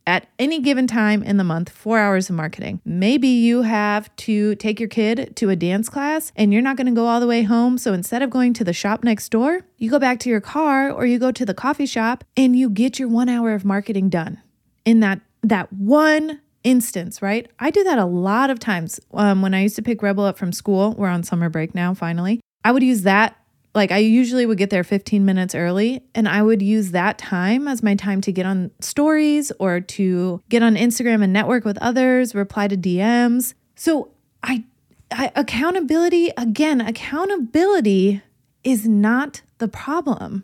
at 0.08 0.28
any 0.40 0.60
given 0.60 0.88
time 0.88 1.24
in 1.24 1.38
the 1.38 1.44
month, 1.44 1.70
four 1.70 2.00
hours 2.00 2.30
of 2.30 2.36
marketing. 2.36 2.82
Maybe 2.86 3.28
you 3.28 3.62
have 3.62 4.14
to 4.18 4.56
take 4.56 4.80
your 4.80 4.90
kid 4.90 5.36
to 5.38 5.50
a 5.50 5.56
dance 5.56 5.90
class 5.90 6.32
and 6.36 6.52
you're 6.52 6.62
not 6.62 6.78
going 6.78 6.88
to 6.88 6.94
go 6.94 7.06
all 7.06 7.20
the 7.20 7.28
way 7.28 7.44
home. 7.44 7.78
So 7.78 7.94
instead 7.94 8.22
of 8.22 8.30
going 8.30 8.54
to 8.54 8.64
the 8.64 8.74
shop 8.74 9.04
next 9.04 9.30
door, 9.30 9.62
you 9.78 9.90
go 9.90 10.00
back 10.00 10.20
to 10.22 10.30
your 10.30 10.42
car 10.42 10.92
or 10.92 11.06
you 11.06 11.20
go 11.20 11.32
to 11.32 11.46
the 11.46 11.54
coffee 11.54 11.86
shop 11.86 12.24
and 12.36 12.56
you 12.56 12.70
get 12.70 13.00
your 13.00 13.08
one 13.08 13.30
hour 13.30 13.54
of 13.54 13.64
marketing 13.64 14.10
done 14.10 14.42
in 14.86 15.00
that, 15.02 15.22
that 15.44 15.72
one 15.72 16.42
instance, 16.64 17.22
right? 17.22 17.50
I 17.60 17.72
do 17.72 17.84
that 17.84 18.00
a 18.00 18.06
lot 18.06 18.50
of 18.50 18.60
times. 18.60 19.00
Um, 19.14 19.42
when 19.42 19.54
I 19.54 19.62
used 19.62 19.76
to 19.78 19.82
pick 19.82 20.02
Rebel 20.02 20.26
up 20.26 20.38
from 20.38 20.52
school, 20.52 20.94
we're 20.98 21.08
on 21.08 21.24
summer 21.24 21.50
break 21.50 21.74
now, 21.74 21.94
finally. 21.94 22.40
I 22.64 22.72
would 22.72 22.84
use 22.84 23.02
that 23.04 23.36
like 23.74 23.92
I 23.92 23.98
usually 23.98 24.46
would 24.46 24.58
get 24.58 24.70
there 24.70 24.84
15 24.84 25.24
minutes 25.24 25.56
early 25.56 26.04
and 26.14 26.28
I 26.28 26.42
would 26.42 26.62
use 26.62 26.92
that 26.92 27.18
time 27.18 27.68
as 27.68 27.82
my 27.82 27.96
time 27.96 28.20
to 28.22 28.32
get 28.32 28.46
on 28.46 28.72
stories 28.80 29.52
or 29.60 29.80
to 29.80 30.42
get 30.50 30.62
on 30.62 30.76
Instagram 30.76 31.24
and 31.24 31.32
network 31.32 31.64
with 31.64 31.78
others, 31.80 32.36
reply 32.36 32.68
to 32.68 32.76
DMs. 32.76 33.54
So 33.76 34.10
I, 34.44 34.66
I 35.12 35.32
accountability 35.36 36.32
again, 36.38 36.82
accountability 36.82 38.22
is 38.64 38.88
not 38.88 39.42
the 39.60 39.68
problem. 39.68 40.44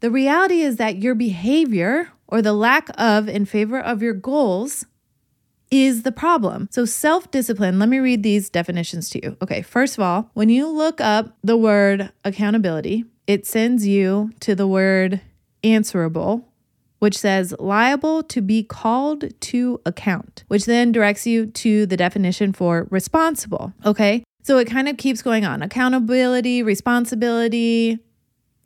The 0.00 0.10
reality 0.10 0.60
is 0.60 0.76
that 0.76 1.02
your 1.02 1.14
behavior 1.14 2.10
or 2.28 2.42
the 2.42 2.52
lack 2.52 2.88
of 2.98 3.28
in 3.28 3.44
favor 3.44 3.78
of 3.78 4.02
your 4.02 4.14
goals 4.14 4.86
is 5.70 6.02
the 6.02 6.12
problem. 6.12 6.68
So, 6.70 6.84
self 6.84 7.30
discipline, 7.30 7.78
let 7.78 7.88
me 7.88 7.98
read 7.98 8.22
these 8.22 8.50
definitions 8.50 9.10
to 9.10 9.24
you. 9.24 9.36
Okay, 9.42 9.62
first 9.62 9.98
of 9.98 10.02
all, 10.02 10.30
when 10.34 10.48
you 10.48 10.68
look 10.68 11.00
up 11.00 11.36
the 11.42 11.56
word 11.56 12.12
accountability, 12.24 13.04
it 13.26 13.46
sends 13.46 13.86
you 13.86 14.30
to 14.40 14.54
the 14.54 14.66
word 14.66 15.20
answerable, 15.64 16.48
which 16.98 17.18
says 17.18 17.54
liable 17.58 18.22
to 18.24 18.40
be 18.40 18.62
called 18.62 19.38
to 19.40 19.80
account, 19.84 20.44
which 20.48 20.66
then 20.66 20.92
directs 20.92 21.26
you 21.26 21.46
to 21.46 21.86
the 21.86 21.96
definition 21.96 22.52
for 22.52 22.86
responsible. 22.90 23.72
Okay, 23.84 24.22
so 24.42 24.58
it 24.58 24.66
kind 24.66 24.88
of 24.88 24.96
keeps 24.96 25.22
going 25.22 25.44
on 25.44 25.62
accountability, 25.62 26.62
responsibility, 26.62 27.98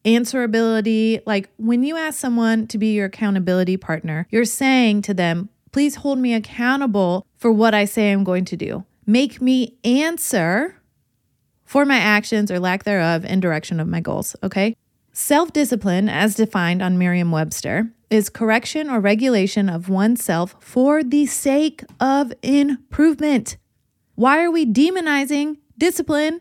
answerability. 0.04 1.22
Like 1.26 1.48
when 1.56 1.82
you 1.82 1.96
ask 1.96 2.18
someone 2.18 2.66
to 2.68 2.78
be 2.78 2.94
your 2.94 3.06
accountability 3.06 3.76
partner, 3.76 4.26
you're 4.30 4.44
saying 4.44 5.02
to 5.02 5.14
them, 5.14 5.48
please 5.72 5.96
hold 5.96 6.18
me 6.18 6.34
accountable 6.34 7.26
for 7.36 7.50
what 7.52 7.74
I 7.74 7.84
say 7.84 8.12
I'm 8.12 8.24
going 8.24 8.44
to 8.46 8.56
do. 8.56 8.84
Make 9.06 9.40
me 9.40 9.76
answer 9.84 10.76
for 11.64 11.84
my 11.84 11.98
actions 11.98 12.50
or 12.50 12.58
lack 12.58 12.84
thereof 12.84 13.24
in 13.24 13.40
direction 13.40 13.80
of 13.80 13.88
my 13.88 14.00
goals. 14.00 14.36
Okay. 14.42 14.76
Self 15.12 15.52
discipline, 15.52 16.08
as 16.08 16.34
defined 16.34 16.82
on 16.82 16.98
Merriam 16.98 17.30
Webster, 17.30 17.90
is 18.10 18.28
correction 18.28 18.88
or 18.88 19.00
regulation 19.00 19.68
of 19.68 19.88
oneself 19.88 20.56
for 20.60 21.02
the 21.02 21.26
sake 21.26 21.84
of 21.98 22.32
improvement. 22.42 23.56
Why 24.14 24.42
are 24.42 24.50
we 24.50 24.66
demonizing 24.66 25.58
discipline? 25.78 26.40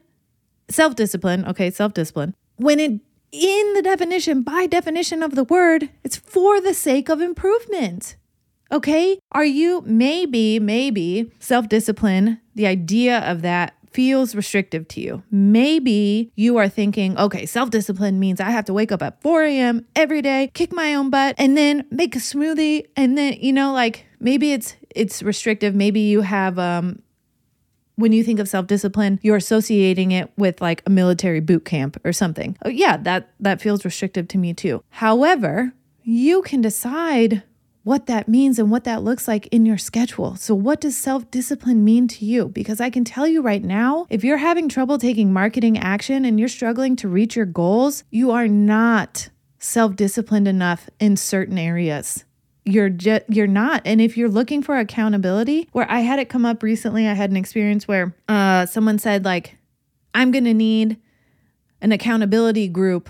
Self 0.69 0.95
discipline, 0.95 1.45
okay, 1.45 1.71
self 1.71 1.93
discipline, 1.93 2.35
when 2.57 2.79
it 2.79 3.01
in 3.31 3.73
the 3.73 3.81
definition, 3.81 4.41
by 4.41 4.65
definition 4.65 5.21
of 5.21 5.35
the 5.35 5.43
word, 5.43 5.89
it's 6.03 6.15
for 6.15 6.59
the 6.59 6.73
sake 6.73 7.09
of 7.09 7.21
improvement. 7.21 8.15
Okay? 8.71 9.19
Are 9.31 9.45
you 9.45 9.81
maybe, 9.85 10.59
maybe 10.59 11.31
self 11.39 11.69
discipline, 11.69 12.39
the 12.55 12.67
idea 12.67 13.19
of 13.19 13.41
that 13.41 13.75
feels 13.91 14.35
restrictive 14.35 14.87
to 14.87 15.01
you. 15.01 15.23
Maybe 15.31 16.31
you 16.35 16.57
are 16.57 16.69
thinking, 16.69 17.17
okay, 17.17 17.45
self 17.45 17.69
discipline 17.69 18.19
means 18.19 18.39
I 18.39 18.51
have 18.51 18.65
to 18.65 18.73
wake 18.73 18.91
up 18.91 19.01
at 19.01 19.21
4 19.21 19.43
a.m. 19.43 19.85
every 19.95 20.21
day, 20.21 20.51
kick 20.53 20.71
my 20.71 20.93
own 20.93 21.09
butt, 21.09 21.35
and 21.37 21.57
then 21.57 21.85
make 21.89 22.15
a 22.15 22.19
smoothie. 22.19 22.85
And 22.95 23.17
then, 23.17 23.33
you 23.33 23.53
know, 23.53 23.73
like 23.73 24.05
maybe 24.19 24.53
it's 24.53 24.75
it's 24.95 25.23
restrictive. 25.23 25.75
Maybe 25.75 26.01
you 26.01 26.21
have 26.21 26.59
um 26.59 27.01
when 27.95 28.13
you 28.13 28.23
think 28.23 28.39
of 28.39 28.47
self-discipline, 28.47 29.19
you're 29.21 29.35
associating 29.35 30.11
it 30.11 30.31
with 30.37 30.61
like 30.61 30.81
a 30.85 30.89
military 30.89 31.41
boot 31.41 31.65
camp 31.65 31.99
or 32.05 32.13
something. 32.13 32.57
Oh, 32.63 32.69
yeah, 32.69 32.95
that 32.95 33.31
that 33.39 33.61
feels 33.61 33.83
restrictive 33.83 34.27
to 34.29 34.37
me 34.37 34.53
too. 34.53 34.83
However, 34.89 35.73
you 36.03 36.41
can 36.43 36.61
decide 36.61 37.43
what 37.83 38.05
that 38.07 38.27
means 38.27 38.59
and 38.59 38.69
what 38.69 38.83
that 38.83 39.03
looks 39.03 39.27
like 39.27 39.47
in 39.47 39.65
your 39.65 39.77
schedule. 39.77 40.35
So, 40.35 40.53
what 40.53 40.81
does 40.81 40.97
self 40.97 41.29
discipline 41.31 41.83
mean 41.83 42.07
to 42.09 42.25
you? 42.25 42.49
Because 42.49 42.81
I 42.81 42.89
can 42.89 43.03
tell 43.03 43.27
you 43.27 43.41
right 43.41 43.63
now, 43.63 44.05
if 44.09 44.23
you're 44.23 44.37
having 44.37 44.69
trouble 44.69 44.97
taking 44.97 45.33
marketing 45.33 45.77
action 45.77 46.25
and 46.25 46.39
you're 46.39 46.49
struggling 46.49 46.95
to 46.97 47.07
reach 47.07 47.35
your 47.35 47.45
goals, 47.45 48.03
you 48.09 48.31
are 48.31 48.47
not 48.47 49.29
self 49.59 49.95
disciplined 49.95 50.47
enough 50.47 50.89
in 50.99 51.17
certain 51.17 51.57
areas 51.57 52.25
you're 52.65 52.89
just 52.89 53.23
you're 53.27 53.47
not 53.47 53.81
and 53.85 54.01
if 54.01 54.17
you're 54.17 54.29
looking 54.29 54.61
for 54.61 54.77
accountability 54.77 55.67
where 55.71 55.89
i 55.89 55.99
had 55.99 56.19
it 56.19 56.29
come 56.29 56.45
up 56.45 56.61
recently 56.61 57.07
i 57.07 57.13
had 57.13 57.31
an 57.31 57.37
experience 57.37 57.87
where 57.87 58.13
uh 58.27 58.65
someone 58.65 58.99
said 58.99 59.25
like 59.25 59.57
i'm 60.13 60.31
going 60.31 60.43
to 60.43 60.53
need 60.53 60.97
an 61.81 61.91
accountability 61.91 62.67
group 62.67 63.09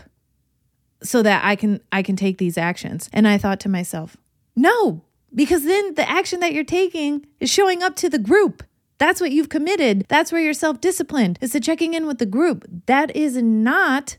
so 1.03 1.21
that 1.21 1.43
i 1.43 1.55
can 1.55 1.81
i 1.91 2.01
can 2.01 2.15
take 2.15 2.37
these 2.37 2.57
actions 2.57 3.09
and 3.11 3.27
i 3.27 3.37
thought 3.37 3.59
to 3.59 3.69
myself 3.69 4.15
no 4.59 5.03
because 5.33 5.63
then 5.63 5.93
the 5.95 6.09
action 6.09 6.39
that 6.39 6.53
you're 6.53 6.63
taking 6.63 7.25
is 7.39 7.49
showing 7.49 7.83
up 7.83 7.95
to 7.95 8.09
the 8.09 8.19
group 8.19 8.63
that's 8.97 9.21
what 9.21 9.31
you've 9.31 9.49
committed 9.49 10.05
that's 10.07 10.31
where 10.31 10.41
you're 10.41 10.53
self-disciplined 10.53 11.37
is 11.41 11.51
to 11.51 11.59
checking 11.59 11.93
in 11.93 12.05
with 12.05 12.17
the 12.17 12.25
group 12.25 12.65
that 12.85 13.15
is 13.15 13.37
not 13.37 14.17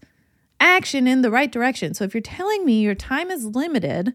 action 0.59 1.07
in 1.07 1.23
the 1.23 1.31
right 1.31 1.53
direction 1.53 1.95
so 1.95 2.05
if 2.05 2.15
you're 2.15 2.21
telling 2.21 2.65
me 2.65 2.81
your 2.81 2.95
time 2.95 3.31
is 3.31 3.45
limited 3.45 4.15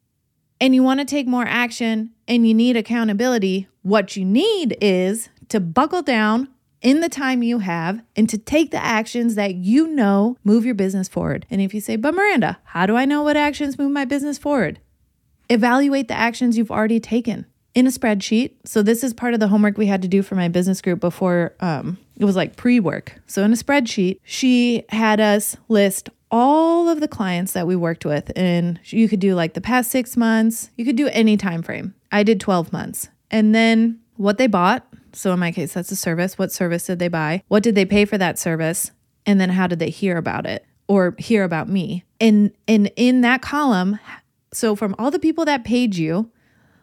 and 0.60 0.74
you 0.74 0.84
want 0.84 1.00
to 1.00 1.06
take 1.06 1.28
more 1.28 1.46
action 1.46 2.12
and 2.28 2.48
you 2.48 2.54
need 2.54 2.78
accountability, 2.78 3.68
what 3.82 4.16
you 4.16 4.26
need 4.26 4.78
is 4.82 5.30
to 5.50 5.60
buckle 5.60 6.02
down 6.02 6.50
in 6.82 7.02
the 7.02 7.10
time 7.10 7.44
you 7.44 7.60
have 7.60 8.02
and 8.16 8.30
to 8.30 8.38
take 8.38 8.72
the 8.72 8.84
actions 8.84 9.36
that 9.36 9.56
you 9.56 9.88
know 9.88 10.38
move 10.44 10.66
your 10.66 10.76
business 10.76 11.08
forward. 11.08 11.46
And 11.50 11.62
if 11.62 11.74
you 11.74 11.82
say, 11.82 11.96
but 11.96 12.14
Miranda, 12.14 12.60
how 12.64 12.86
do 12.86 12.96
I 12.96 13.06
know 13.06 13.24
what 13.24 13.38
actions 13.38 13.78
move 13.78 13.92
my 13.92 14.06
business 14.06 14.38
forward? 14.38 14.80
Evaluate 15.50 16.08
the 16.08 16.14
actions 16.14 16.58
you've 16.58 16.72
already 16.72 17.00
taken 17.00 17.46
in 17.74 17.86
a 17.86 17.90
spreadsheet. 17.90 18.54
So, 18.64 18.82
this 18.82 19.04
is 19.04 19.14
part 19.14 19.34
of 19.34 19.40
the 19.40 19.50
homework 19.50 19.78
we 19.78 19.88
had 19.88 20.02
to 20.02 20.08
do 20.08 20.24
for 20.24 20.36
my 20.36 20.48
business 20.48 20.82
group 20.82 21.00
before 21.00 21.54
um, 21.60 21.98
it 22.18 22.26
was 22.26 22.36
like 22.36 22.56
pre 22.56 22.80
work. 22.80 23.20
So, 23.28 23.44
in 23.44 23.52
a 23.52 23.58
spreadsheet, 23.58 24.20
she 24.24 24.86
had 24.90 25.20
us 25.20 25.58
list 25.68 26.10
all 26.32 26.90
of 26.90 27.00
the 27.00 27.08
clients 27.08 27.54
that 27.54 27.68
we 27.68 27.76
worked 27.76 28.04
with 28.04 28.32
and 28.36 28.80
you 28.86 29.08
could 29.08 29.20
do 29.20 29.36
like 29.36 29.54
the 29.54 29.62
past 29.62 29.92
6 29.92 30.18
months. 30.18 30.70
You 30.76 30.84
could 30.84 30.96
do 30.96 31.08
any 31.10 31.38
time 31.38 31.62
frame. 31.62 31.94
I 32.12 32.24
did 32.24 32.40
12 32.40 32.74
months. 32.74 33.10
And 33.30 33.54
then 33.54 34.00
what 34.18 34.38
they 34.38 34.48
bought 34.48 34.88
so 35.14 35.32
in 35.32 35.40
my 35.40 35.52
case 35.52 35.74
that's 35.74 35.92
a 35.92 35.96
service. 35.96 36.38
What 36.38 36.52
service 36.52 36.88
did 36.88 37.00
they 37.00 37.08
buy? 37.08 37.44
What 37.48 37.64
did 37.64 37.76
they 37.76 37.86
pay 37.86 38.06
for 38.06 38.18
that 38.18 38.38
service? 38.38 38.92
And 39.26 39.40
then 39.40 39.50
how 39.50 39.68
did 39.68 39.80
they 39.80 39.90
hear 39.90 40.18
about 40.18 40.46
it 40.46 40.66
or 40.88 41.16
hear 41.18 41.44
about 41.44 41.70
me? 41.70 42.04
And 42.20 42.52
and 42.68 42.92
in 42.96 43.22
that 43.22 43.42
column 43.42 44.00
so 44.56 44.76
from 44.76 44.96
all 44.98 45.12
the 45.12 45.20
people 45.20 45.46
that 45.46 45.64
paid 45.64 45.96
you 45.96 46.32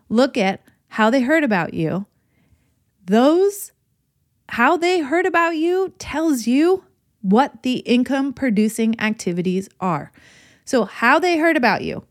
look 0.09 0.37
at 0.37 0.63
how 0.89 1.11
they 1.11 1.23
heard 1.23 1.45
about 1.45 1.75
you 1.75 2.07
those 3.07 3.73
how 4.53 4.77
they 4.77 5.01
heard 5.01 5.25
about 5.25 5.57
you 5.57 5.95
tells 5.99 6.47
you 6.47 6.85
what 7.23 7.63
the 7.63 7.77
income 7.79 8.33
producing 8.33 8.99
activities 9.01 9.69
are. 9.81 10.13
So, 10.65 10.85
how 10.85 11.19
they 11.19 11.39
heard 11.39 11.57
about 11.57 11.83
you. 11.83 12.05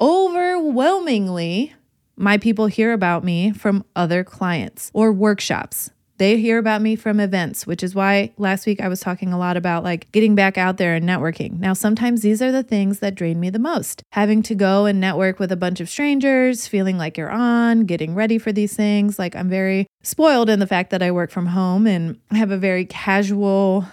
Overwhelmingly, 0.00 1.74
my 2.16 2.38
people 2.38 2.66
hear 2.66 2.92
about 2.92 3.24
me 3.24 3.52
from 3.52 3.84
other 3.96 4.22
clients 4.22 4.90
or 4.94 5.12
workshops. 5.12 5.90
They 6.16 6.38
hear 6.38 6.58
about 6.58 6.80
me 6.80 6.94
from 6.94 7.18
events, 7.18 7.66
which 7.66 7.82
is 7.82 7.94
why 7.94 8.32
last 8.38 8.66
week 8.66 8.80
I 8.80 8.88
was 8.88 9.00
talking 9.00 9.32
a 9.32 9.38
lot 9.38 9.56
about 9.56 9.82
like 9.82 10.10
getting 10.12 10.34
back 10.34 10.56
out 10.56 10.76
there 10.76 10.94
and 10.94 11.08
networking. 11.08 11.58
Now, 11.58 11.72
sometimes 11.72 12.22
these 12.22 12.40
are 12.40 12.52
the 12.52 12.62
things 12.62 13.00
that 13.00 13.16
drain 13.16 13.40
me 13.40 13.50
the 13.50 13.58
most. 13.58 14.02
Having 14.12 14.44
to 14.44 14.54
go 14.54 14.86
and 14.86 15.00
network 15.00 15.40
with 15.40 15.50
a 15.50 15.56
bunch 15.56 15.80
of 15.80 15.88
strangers, 15.88 16.68
feeling 16.68 16.98
like 16.98 17.18
you're 17.18 17.30
on, 17.30 17.84
getting 17.84 18.14
ready 18.14 18.38
for 18.38 18.52
these 18.52 18.76
things. 18.76 19.18
Like 19.18 19.34
I'm 19.34 19.48
very 19.48 19.88
spoiled 20.02 20.48
in 20.48 20.60
the 20.60 20.66
fact 20.68 20.90
that 20.90 21.02
I 21.02 21.10
work 21.10 21.30
from 21.30 21.46
home 21.46 21.86
and 21.86 22.20
have 22.30 22.52
a 22.52 22.58
very 22.58 22.84
casual 22.84 23.84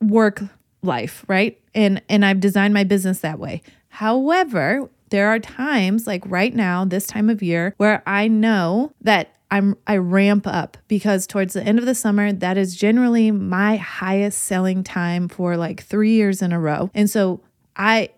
work 0.00 0.42
life, 0.82 1.24
right? 1.26 1.60
And 1.74 2.00
and 2.08 2.24
I've 2.24 2.40
designed 2.40 2.74
my 2.74 2.84
business 2.84 3.20
that 3.20 3.40
way. 3.40 3.62
However, 3.88 4.88
there 5.10 5.28
are 5.28 5.38
times 5.38 6.06
like 6.06 6.22
right 6.26 6.54
now, 6.54 6.84
this 6.84 7.06
time 7.06 7.30
of 7.30 7.42
year, 7.42 7.74
where 7.76 8.02
I 8.06 8.28
know 8.28 8.92
that 9.00 9.34
I'm 9.54 9.76
I 9.86 9.98
ramp 9.98 10.48
up 10.48 10.76
because 10.88 11.28
towards 11.28 11.54
the 11.54 11.62
end 11.62 11.78
of 11.78 11.86
the 11.86 11.94
summer, 11.94 12.32
that 12.32 12.58
is 12.58 12.74
generally 12.74 13.30
my 13.30 13.76
highest 13.76 14.42
selling 14.42 14.82
time 14.82 15.28
for 15.28 15.56
like 15.56 15.80
3 15.80 16.10
years 16.10 16.42
in 16.42 16.50
a 16.50 16.58
row. 16.58 16.90
And 16.92 17.08
so 17.08 17.40
I 17.76 18.10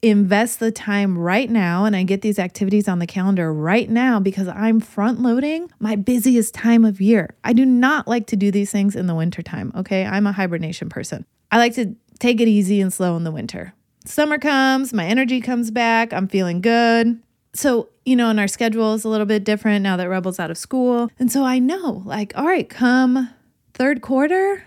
invest 0.00 0.60
the 0.60 0.72
time 0.72 1.18
right 1.18 1.50
now 1.50 1.84
and 1.84 1.94
I 1.94 2.02
get 2.02 2.22
these 2.22 2.38
activities 2.38 2.88
on 2.88 2.98
the 2.98 3.06
calendar 3.06 3.52
right 3.52 3.90
now 3.90 4.20
because 4.20 4.48
I'm 4.48 4.80
front 4.80 5.20
loading 5.20 5.70
my 5.80 5.96
busiest 5.96 6.54
time 6.54 6.86
of 6.86 6.98
year. 6.98 7.34
I 7.44 7.52
do 7.52 7.66
not 7.66 8.08
like 8.08 8.26
to 8.28 8.36
do 8.36 8.50
these 8.50 8.70
things 8.70 8.96
in 8.96 9.06
the 9.06 9.14
wintertime, 9.14 9.70
okay? 9.76 10.06
I'm 10.06 10.26
a 10.26 10.32
hibernation 10.32 10.88
person. 10.88 11.26
I 11.52 11.58
like 11.58 11.74
to 11.74 11.94
take 12.20 12.40
it 12.40 12.48
easy 12.48 12.80
and 12.80 12.90
slow 12.90 13.16
in 13.16 13.24
the 13.24 13.30
winter. 13.30 13.74
Summer 14.06 14.38
comes, 14.38 14.94
my 14.94 15.04
energy 15.04 15.42
comes 15.42 15.70
back, 15.70 16.14
I'm 16.14 16.28
feeling 16.28 16.62
good. 16.62 17.20
So, 17.54 17.88
you 18.04 18.16
know, 18.16 18.30
and 18.30 18.40
our 18.40 18.48
schedule 18.48 18.94
is 18.94 19.04
a 19.04 19.08
little 19.08 19.26
bit 19.26 19.44
different 19.44 19.82
now 19.82 19.96
that 19.96 20.08
Rebel's 20.08 20.40
out 20.40 20.50
of 20.50 20.58
school. 20.58 21.10
And 21.18 21.30
so 21.30 21.44
I 21.44 21.58
know, 21.60 22.02
like, 22.04 22.32
all 22.36 22.46
right, 22.46 22.68
come 22.68 23.30
third 23.74 24.02
quarter, 24.02 24.64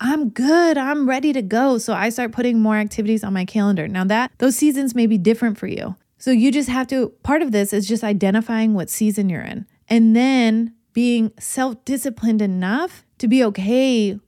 I'm 0.00 0.30
good. 0.30 0.78
I'm 0.78 1.08
ready 1.08 1.32
to 1.34 1.42
go. 1.42 1.76
So 1.76 1.92
I 1.92 2.08
start 2.08 2.32
putting 2.32 2.58
more 2.58 2.76
activities 2.76 3.22
on 3.22 3.34
my 3.34 3.44
calendar. 3.44 3.86
Now 3.86 4.04
that 4.04 4.32
those 4.38 4.56
seasons 4.56 4.94
may 4.94 5.06
be 5.06 5.18
different 5.18 5.58
for 5.58 5.66
you. 5.66 5.94
So 6.16 6.30
you 6.30 6.50
just 6.50 6.68
have 6.68 6.86
to 6.88 7.10
part 7.22 7.42
of 7.42 7.52
this 7.52 7.72
is 7.72 7.86
just 7.86 8.02
identifying 8.02 8.74
what 8.74 8.88
season 8.90 9.28
you're 9.28 9.42
in 9.42 9.66
and 9.88 10.16
then 10.16 10.74
being 10.92 11.32
self-disciplined 11.38 12.42
enough 12.42 13.04
to 13.18 13.28
be 13.28 13.44
okay 13.44 14.18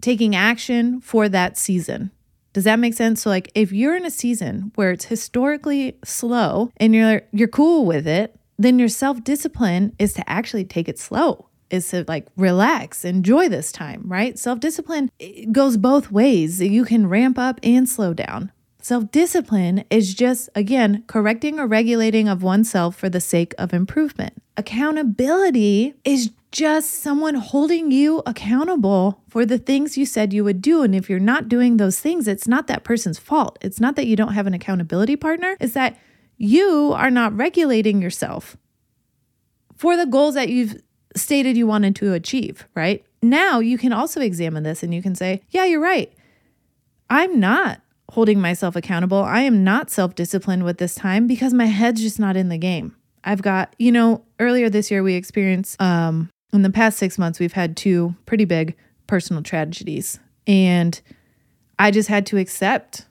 taking 0.00 0.36
action 0.36 1.00
for 1.00 1.28
that 1.28 1.56
season. 1.56 2.12
Does 2.58 2.64
that 2.64 2.80
make 2.80 2.94
sense? 2.94 3.22
So 3.22 3.30
like 3.30 3.52
if 3.54 3.70
you're 3.70 3.94
in 3.94 4.04
a 4.04 4.10
season 4.10 4.72
where 4.74 4.90
it's 4.90 5.04
historically 5.04 5.96
slow 6.02 6.72
and 6.78 6.92
you're 6.92 7.22
you're 7.30 7.46
cool 7.46 7.86
with 7.86 8.04
it, 8.08 8.34
then 8.58 8.80
your 8.80 8.88
self-discipline 8.88 9.94
is 10.00 10.12
to 10.14 10.28
actually 10.28 10.64
take 10.64 10.88
it 10.88 10.98
slow 10.98 11.46
is 11.70 11.88
to 11.90 12.04
like 12.08 12.26
relax, 12.36 13.04
enjoy 13.04 13.48
this 13.48 13.70
time, 13.70 14.02
right? 14.06 14.36
Self 14.36 14.58
discipline 14.58 15.08
goes 15.52 15.76
both 15.76 16.10
ways. 16.10 16.60
You 16.60 16.84
can 16.84 17.08
ramp 17.08 17.38
up 17.38 17.60
and 17.62 17.88
slow 17.88 18.12
down. 18.12 18.50
Self 18.82 19.12
discipline 19.12 19.84
is 19.88 20.12
just, 20.12 20.48
again, 20.56 21.04
correcting 21.06 21.60
or 21.60 21.68
regulating 21.68 22.28
of 22.28 22.42
oneself 22.42 22.96
for 22.96 23.08
the 23.08 23.20
sake 23.20 23.54
of 23.56 23.72
improvement. 23.72 24.42
Accountability 24.56 25.94
is 26.04 26.32
just 26.50 26.94
someone 27.02 27.34
holding 27.34 27.90
you 27.90 28.22
accountable 28.24 29.22
for 29.28 29.44
the 29.44 29.58
things 29.58 29.98
you 29.98 30.06
said 30.06 30.32
you 30.32 30.44
would 30.44 30.62
do. 30.62 30.82
And 30.82 30.94
if 30.94 31.10
you're 31.10 31.18
not 31.18 31.48
doing 31.48 31.76
those 31.76 32.00
things, 32.00 32.26
it's 32.26 32.48
not 32.48 32.66
that 32.68 32.84
person's 32.84 33.18
fault. 33.18 33.58
It's 33.60 33.80
not 33.80 33.96
that 33.96 34.06
you 34.06 34.16
don't 34.16 34.32
have 34.32 34.46
an 34.46 34.54
accountability 34.54 35.16
partner, 35.16 35.56
it's 35.60 35.74
that 35.74 35.98
you 36.36 36.92
are 36.94 37.10
not 37.10 37.36
regulating 37.36 38.00
yourself 38.00 38.56
for 39.76 39.96
the 39.96 40.06
goals 40.06 40.34
that 40.34 40.48
you've 40.48 40.80
stated 41.16 41.56
you 41.56 41.66
wanted 41.66 41.96
to 41.96 42.12
achieve, 42.12 42.66
right? 42.74 43.04
Now 43.22 43.60
you 43.60 43.78
can 43.78 43.92
also 43.92 44.20
examine 44.20 44.62
this 44.62 44.82
and 44.82 44.94
you 44.94 45.02
can 45.02 45.14
say, 45.14 45.42
yeah, 45.50 45.64
you're 45.64 45.80
right. 45.80 46.12
I'm 47.10 47.40
not 47.40 47.80
holding 48.10 48.40
myself 48.40 48.76
accountable. 48.76 49.22
I 49.22 49.40
am 49.42 49.64
not 49.64 49.90
self 49.90 50.14
disciplined 50.14 50.64
with 50.64 50.78
this 50.78 50.94
time 50.94 51.26
because 51.26 51.52
my 51.52 51.66
head's 51.66 52.00
just 52.00 52.18
not 52.18 52.36
in 52.36 52.48
the 52.48 52.58
game. 52.58 52.94
I've 53.24 53.42
got, 53.42 53.74
you 53.78 53.92
know, 53.92 54.24
earlier 54.38 54.70
this 54.70 54.90
year 54.90 55.02
we 55.02 55.14
experienced, 55.14 55.80
um, 55.80 56.30
in 56.52 56.62
the 56.62 56.70
past 56.70 56.98
six 56.98 57.18
months, 57.18 57.38
we've 57.38 57.52
had 57.52 57.76
two 57.76 58.14
pretty 58.26 58.44
big 58.44 58.76
personal 59.06 59.42
tragedies. 59.42 60.18
And 60.46 61.00
I 61.78 61.90
just 61.90 62.08
had 62.08 62.26
to 62.26 62.38
accept 62.38 63.06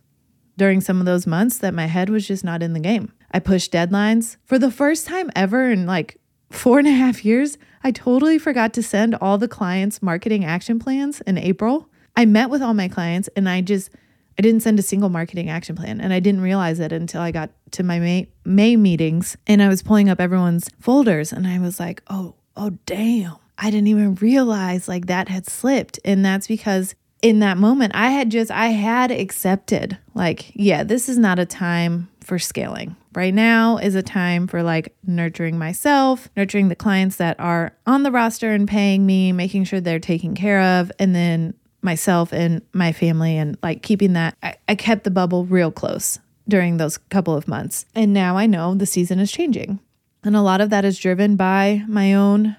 during 0.57 0.81
some 0.81 0.99
of 0.99 1.05
those 1.05 1.27
months 1.27 1.59
that 1.59 1.73
my 1.73 1.85
head 1.85 2.09
was 2.09 2.27
just 2.27 2.43
not 2.43 2.63
in 2.63 2.73
the 2.73 2.79
game. 2.79 3.13
I 3.31 3.39
pushed 3.39 3.71
deadlines. 3.71 4.37
For 4.45 4.57
the 4.57 4.71
first 4.71 5.05
time 5.05 5.29
ever 5.35 5.69
in 5.69 5.85
like 5.85 6.19
four 6.49 6.79
and 6.79 6.87
a 6.87 6.91
half 6.91 7.23
years, 7.23 7.57
I 7.83 7.91
totally 7.91 8.39
forgot 8.39 8.73
to 8.73 8.83
send 8.83 9.15
all 9.15 9.37
the 9.37 9.47
clients 9.47 10.01
marketing 10.01 10.43
action 10.43 10.79
plans 10.79 11.21
in 11.21 11.37
April. 11.37 11.89
I 12.15 12.25
met 12.25 12.49
with 12.49 12.61
all 12.61 12.73
my 12.73 12.87
clients 12.87 13.29
and 13.35 13.47
I 13.47 13.61
just, 13.61 13.91
I 14.39 14.41
didn't 14.41 14.61
send 14.61 14.79
a 14.79 14.83
single 14.83 15.09
marketing 15.09 15.49
action 15.49 15.75
plan. 15.75 16.01
And 16.01 16.11
I 16.11 16.19
didn't 16.19 16.41
realize 16.41 16.79
it 16.79 16.91
until 16.91 17.21
I 17.21 17.31
got 17.31 17.51
to 17.71 17.83
my 17.83 17.99
May, 17.99 18.29
May 18.43 18.75
meetings 18.75 19.37
and 19.45 19.61
I 19.61 19.67
was 19.67 19.83
pulling 19.83 20.09
up 20.09 20.19
everyone's 20.19 20.69
folders 20.79 21.31
and 21.31 21.45
I 21.45 21.59
was 21.59 21.79
like, 21.79 22.01
oh, 22.07 22.36
oh, 22.57 22.77
damn. 22.85 23.35
I 23.57 23.71
didn't 23.71 23.87
even 23.87 24.15
realize 24.15 24.87
like 24.87 25.07
that 25.07 25.29
had 25.29 25.49
slipped. 25.49 25.99
And 26.05 26.23
that's 26.23 26.47
because 26.47 26.95
in 27.21 27.39
that 27.39 27.57
moment, 27.57 27.95
I 27.95 28.11
had 28.11 28.29
just, 28.29 28.51
I 28.51 28.67
had 28.67 29.09
accepted, 29.09 29.97
like, 30.13 30.51
yeah, 30.53 30.83
this 30.83 31.09
is 31.09 31.17
not 31.17 31.39
a 31.39 31.45
time 31.45 32.09
for 32.21 32.37
scaling. 32.37 32.95
Right 33.15 33.33
now 33.33 33.77
is 33.77 33.95
a 33.95 34.03
time 34.03 34.45
for 34.45 34.61
like 34.61 34.95
nurturing 35.07 35.57
myself, 35.57 36.29
nurturing 36.37 36.67
the 36.67 36.75
clients 36.75 37.15
that 37.15 37.39
are 37.39 37.73
on 37.87 38.03
the 38.03 38.11
roster 38.11 38.51
and 38.51 38.67
paying 38.67 39.07
me, 39.07 39.31
making 39.31 39.63
sure 39.63 39.81
they're 39.81 39.99
taken 39.99 40.35
care 40.35 40.61
of, 40.61 40.91
and 40.99 41.15
then 41.15 41.55
myself 41.81 42.31
and 42.31 42.61
my 42.73 42.91
family, 42.91 43.37
and 43.37 43.57
like 43.63 43.81
keeping 43.81 44.13
that. 44.13 44.37
I, 44.43 44.57
I 44.67 44.75
kept 44.75 45.03
the 45.03 45.09
bubble 45.09 45.45
real 45.45 45.71
close 45.71 46.19
during 46.47 46.77
those 46.77 46.97
couple 46.97 47.35
of 47.35 47.47
months. 47.47 47.85
And 47.95 48.13
now 48.13 48.37
I 48.37 48.45
know 48.45 48.75
the 48.75 48.85
season 48.85 49.17
is 49.19 49.31
changing. 49.31 49.79
And 50.27 50.35
a 50.35 50.41
lot 50.41 50.59
of 50.59 50.69
that 50.71 50.83
is 50.83 50.99
driven 50.99 51.37
by 51.37 51.85
my 51.87 52.13
own 52.13 52.57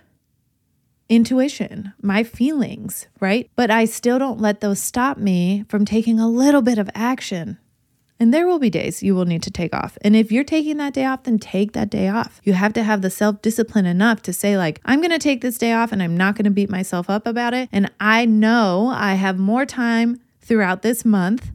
intuition, 1.11 1.93
my 2.01 2.25
feelings, 2.25 3.09
right? 3.21 3.51
But 3.57 3.71
I 3.71 3.85
still 3.85 4.19
don't 4.19 4.41
let 4.41 4.63
those 4.63 4.81
stop 4.81 5.19
me 5.19 5.67
from 5.69 5.85
taking 5.85 6.19
a 6.19 6.31
little 6.31 6.63
bit 6.63 6.79
of 6.79 6.89
action. 6.95 7.59
And 8.19 8.33
there 8.33 8.47
will 8.47 8.59
be 8.59 8.71
days 8.71 9.03
you 9.03 9.15
will 9.15 9.27
need 9.27 9.43
to 9.43 9.51
take 9.51 9.75
off. 9.75 9.99
And 10.01 10.17
if 10.17 10.33
you're 10.33 10.45
taking 10.45 10.79
that 10.79 10.95
day 10.95 11.05
off, 11.05 11.25
then 11.25 11.39
take 11.39 11.73
that 11.73 11.91
day 11.91 12.09
off. 12.09 12.41
You 12.43 12.55
have 12.55 12.73
to 12.73 12.83
have 12.83 13.03
the 13.03 13.11
self 13.11 13.43
discipline 13.43 13.85
enough 13.85 14.23
to 14.23 14.33
say, 14.33 14.57
like, 14.57 14.81
I'm 14.87 15.01
going 15.01 15.11
to 15.11 15.19
take 15.19 15.43
this 15.43 15.59
day 15.59 15.75
off 15.75 15.93
and 15.93 16.03
I'm 16.03 16.17
not 16.17 16.37
going 16.37 16.47
to 16.47 16.51
beat 16.51 16.71
myself 16.71 17.11
up 17.11 17.27
about 17.27 17.53
it. 17.53 17.69
And 17.71 17.93
I 18.01 18.25
know 18.25 18.91
I 18.95 19.13
have 19.13 19.39
more 19.39 19.67
time 19.67 20.23
throughout 20.41 20.81
this 20.81 21.05
month 21.05 21.51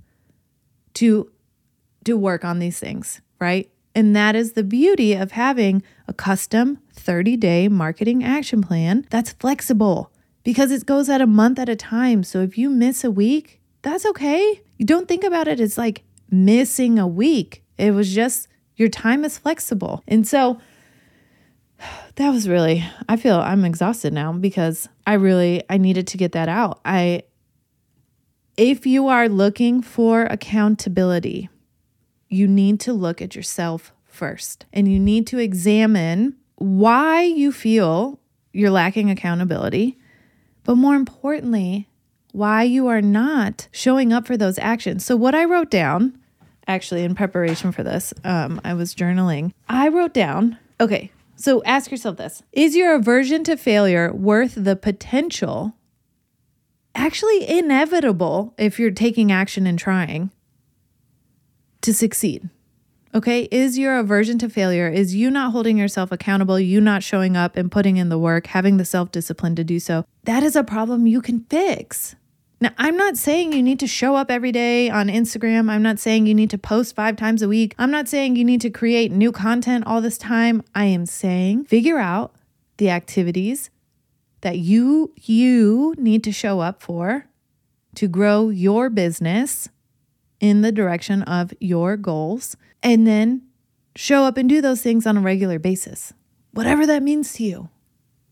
to 0.93 1.32
to 2.03 2.15
work 2.15 2.46
on 2.46 2.60
these 2.60 2.77
things, 2.77 3.20
right? 3.39 3.72
And 3.95 4.15
that 4.15 4.35
is 4.35 4.53
the 4.53 4.63
beauty 4.63 5.13
of 5.13 5.31
having 5.31 5.83
a 6.07 6.13
custom 6.13 6.79
30 6.93 7.38
day 7.38 7.67
marketing 7.67 8.23
action 8.23 8.62
plan 8.62 9.05
that's 9.09 9.33
flexible 9.33 10.12
because 10.43 10.71
it 10.71 10.85
goes 10.85 11.09
at 11.09 11.21
a 11.21 11.27
month 11.27 11.59
at 11.59 11.69
a 11.69 11.75
time. 11.75 12.23
So 12.23 12.41
if 12.41 12.57
you 12.57 12.69
miss 12.69 13.03
a 13.03 13.12
week, 13.12 13.62
that's 13.81 14.05
okay. 14.05 14.62
You 14.77 14.85
don't 14.85 15.07
think 15.07 15.23
about 15.23 15.47
it 15.47 15.59
as 15.59 15.77
like 15.77 16.03
missing 16.29 16.97
a 16.97 17.07
week. 17.07 17.63
It 17.77 17.91
was 17.91 18.13
just 18.13 18.47
your 18.75 18.89
time 18.89 19.23
is 19.23 19.38
flexible. 19.38 20.03
And 20.07 20.27
so 20.27 20.59
that 22.15 22.29
was 22.29 22.50
really 22.50 22.83
I 23.07 23.15
feel 23.15 23.39
I'm 23.39 23.65
exhausted 23.65 24.13
now 24.13 24.33
because 24.33 24.89
I 25.05 25.13
really 25.13 25.63
I 25.69 25.77
needed 25.77 26.07
to 26.07 26.17
get 26.17 26.31
that 26.31 26.50
out. 26.50 26.79
I 26.83 27.23
if 28.55 28.85
you 28.85 29.07
are 29.07 29.27
looking 29.27 29.81
for 29.81 30.23
accountability, 30.23 31.50
you 32.33 32.47
need 32.47 32.79
to 32.81 32.93
look 32.93 33.21
at 33.21 33.35
yourself 33.35 33.93
first 34.05 34.65
and 34.73 34.87
you 34.87 34.99
need 34.99 35.27
to 35.27 35.37
examine 35.37 36.35
why 36.55 37.21
you 37.23 37.51
feel 37.51 38.19
you're 38.51 38.71
lacking 38.71 39.09
accountability, 39.09 39.97
but 40.63 40.75
more 40.75 40.95
importantly, 40.95 41.89
why 42.31 42.63
you 42.63 42.87
are 42.87 43.01
not 43.01 43.67
showing 43.71 44.11
up 44.11 44.25
for 44.25 44.37
those 44.37 44.57
actions. 44.59 45.05
So, 45.05 45.15
what 45.15 45.35
I 45.35 45.46
wrote 45.46 45.69
down 45.69 46.17
actually 46.67 47.03
in 47.03 47.15
preparation 47.15 47.72
for 47.72 47.83
this, 47.83 48.13
um, 48.24 48.61
I 48.63 48.74
was 48.74 48.96
journaling. 48.96 49.51
I 49.67 49.89
wrote 49.89 50.13
down, 50.13 50.57
okay, 50.79 51.11
so 51.35 51.61
ask 51.63 51.91
yourself 51.91 52.17
this 52.17 52.43
Is 52.51 52.75
your 52.75 52.96
aversion 52.96 53.43
to 53.46 53.57
failure 53.57 54.13
worth 54.13 54.55
the 54.55 54.75
potential, 54.75 55.75
actually 56.96 57.48
inevitable 57.48 58.53
if 58.57 58.79
you're 58.79 58.91
taking 58.91 59.31
action 59.31 59.67
and 59.67 59.77
trying, 59.77 60.31
to 61.83 61.93
succeed? 61.93 62.50
Okay, 63.15 63.48
is 63.51 63.77
your 63.77 64.00
aversion 64.00 64.39
to 64.39 64.50
failure, 64.50 64.89
is 64.89 65.13
you 65.13 65.29
not 65.29 65.51
holding 65.51 65.77
yourself 65.77 66.11
accountable, 66.11 66.59
you 66.59 66.81
not 66.81 67.03
showing 67.03 67.37
up 67.37 67.55
and 67.55 67.72
putting 67.72 67.98
in 67.98 68.09
the 68.09 68.17
work, 68.17 68.48
having 68.48 68.77
the 68.77 68.85
self 68.85 69.11
discipline 69.11 69.55
to 69.55 69.63
do 69.63 69.79
so, 69.79 70.03
that 70.24 70.41
is 70.41 70.55
a 70.55 70.63
problem 70.63 71.05
you 71.05 71.22
can 71.22 71.41
fix. 71.41 72.15
Now, 72.59 72.72
I'm 72.77 72.96
not 72.96 73.17
saying 73.17 73.53
you 73.53 73.61
need 73.61 73.79
to 73.81 73.87
show 73.87 74.15
up 74.15 74.31
every 74.31 74.51
day 74.51 74.89
on 74.89 75.09
Instagram. 75.09 75.69
I'm 75.69 75.83
not 75.83 76.00
saying 76.00 76.25
you 76.25 76.33
need 76.33 76.50
to 76.51 76.57
post 76.57 76.96
five 76.96 77.17
times 77.17 77.41
a 77.41 77.48
week. 77.48 77.75
I'm 77.77 77.91
not 77.91 78.07
saying 78.07 78.35
you 78.35 78.46
need 78.46 78.61
to 78.61 78.69
create 78.69 79.11
new 79.11 79.31
content 79.31 79.85
all 79.85 80.01
this 80.01 80.17
time. 80.17 80.63
I 80.74 80.85
am 80.85 81.05
saying 81.05 81.65
figure 81.65 82.00
out 82.00 82.33
the 82.77 82.89
activities 82.89 83.69
that 84.41 84.57
you 84.57 85.13
you 85.22 85.93
need 85.98 86.24
to 86.24 86.31
show 86.31 86.61
up 86.61 86.81
for 86.81 87.27
to 87.96 88.07
grow 88.07 88.50
your 88.50 88.89
business 88.89 89.69
in 90.44 90.60
the 90.60 90.74
direction 90.74 91.22
of 91.24 91.53
your 91.62 91.96
goals 91.96 92.58
and 92.84 93.08
then 93.08 93.42
show 93.96 94.25
up 94.25 94.36
and 94.36 94.50
do 94.50 94.60
those 94.60 94.82
things 94.82 95.08
on 95.08 95.16
a 95.16 95.22
regular 95.22 95.58
basis. 95.58 96.12
Whatever 96.51 96.86
that 96.86 97.01
means 97.01 97.32
to 97.36 97.46
you. 97.46 97.70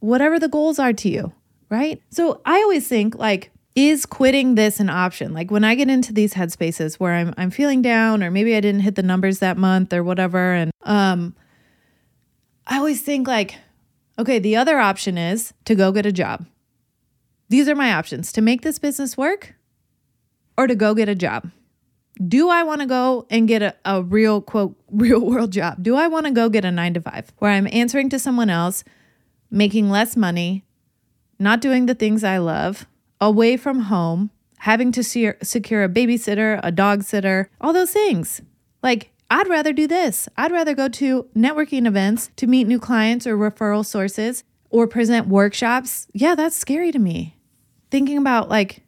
Whatever 0.02 0.38
the 0.38 0.50
goals 0.50 0.78
are 0.78 0.92
to 0.92 1.08
you, 1.08 1.32
right? 1.70 2.02
So 2.10 2.42
I 2.46 2.58
always 2.58 2.86
think 2.86 3.16
like 3.16 3.50
is 3.76 4.06
quitting 4.06 4.56
this 4.56 4.82
an 4.82 4.90
option? 4.90 5.34
Like 5.34 5.52
when 5.52 5.64
I 5.64 5.74
get 5.76 5.90
into 5.90 6.12
these 6.12 6.34
headspaces 6.34 6.96
where 6.96 7.14
I'm 7.14 7.34
I'm 7.38 7.50
feeling 7.50 7.82
down 7.82 8.22
or 8.22 8.30
maybe 8.30 8.58
I 8.58 8.60
didn't 8.60 8.82
hit 8.82 8.96
the 8.96 9.04
numbers 9.04 9.40
that 9.40 9.56
month 9.56 9.94
or 9.94 10.04
whatever 10.04 10.54
and 10.54 10.70
um 10.82 11.34
I 12.68 12.78
always 12.78 13.02
think 13.02 13.26
like 13.26 13.56
okay, 14.20 14.38
the 14.38 14.58
other 14.58 14.80
option 14.80 15.18
is 15.18 15.54
to 15.64 15.76
go 15.76 15.94
get 15.94 16.06
a 16.06 16.12
job. 16.12 16.46
These 17.48 17.70
are 17.70 17.76
my 17.76 17.94
options 17.94 18.34
to 18.34 18.42
make 18.42 18.64
this 18.64 18.80
business 18.80 19.16
work 19.16 19.56
or 20.58 20.68
to 20.68 20.76
go 20.76 20.94
get 20.94 21.08
a 21.08 21.16
job. 21.16 21.52
Do 22.28 22.50
I 22.50 22.64
want 22.64 22.82
to 22.82 22.88
go 22.88 23.26
and 23.30 23.48
get 23.48 23.62
a, 23.62 23.76
a 23.86 24.04
real 24.04 24.42
quote 24.42 24.76
real 24.92 25.22
world 25.22 25.52
job? 25.52 25.82
Do 25.82 25.96
I 25.96 26.08
want 26.08 26.26
to 26.26 26.32
go 26.32 26.50
get 26.50 26.66
a 26.66 26.72
9 26.72 26.96
to 26.96 27.02
5 27.02 27.34
where 27.40 27.52
I'm 27.52 27.68
answering 27.72 28.10
to 28.10 28.20
someone 28.20 28.50
else, 28.50 28.84
making 29.50 29.90
less 29.90 30.16
money, 30.16 30.66
not 31.40 31.62
doing 31.62 31.86
the 31.86 31.96
things 31.96 32.24
I 32.24 32.38
love? 32.38 32.86
away 33.22 33.56
from 33.56 33.82
home, 33.82 34.32
having 34.58 34.92
to 34.92 35.04
see, 35.04 35.32
secure 35.44 35.84
a 35.84 35.90
babysitter, 35.90 36.60
a 36.64 36.72
dog 36.72 37.04
sitter, 37.04 37.50
all 37.62 37.72
those 37.72 37.92
things. 37.92 38.42
Like, 38.82 39.12
I'd 39.30 39.48
rather 39.48 39.72
do 39.72 39.88
this. 39.88 40.28
I'd 40.36 40.52
rather 40.52 40.74
go 40.74 40.90
to 40.90 41.28
networking 41.36 41.86
events 41.88 42.32
to 42.36 42.48
meet 42.48 42.68
new 42.68 42.80
clients 42.80 43.26
or 43.26 43.38
referral 43.38 43.86
sources 43.86 44.44
or 44.70 44.88
present 44.88 45.28
workshops. 45.28 46.08
Yeah, 46.14 46.36
that's 46.36 46.58
scary 46.58 46.92
to 46.92 47.00
me. 47.00 47.38
Thinking 47.92 48.18
about 48.18 48.50
like 48.50 48.84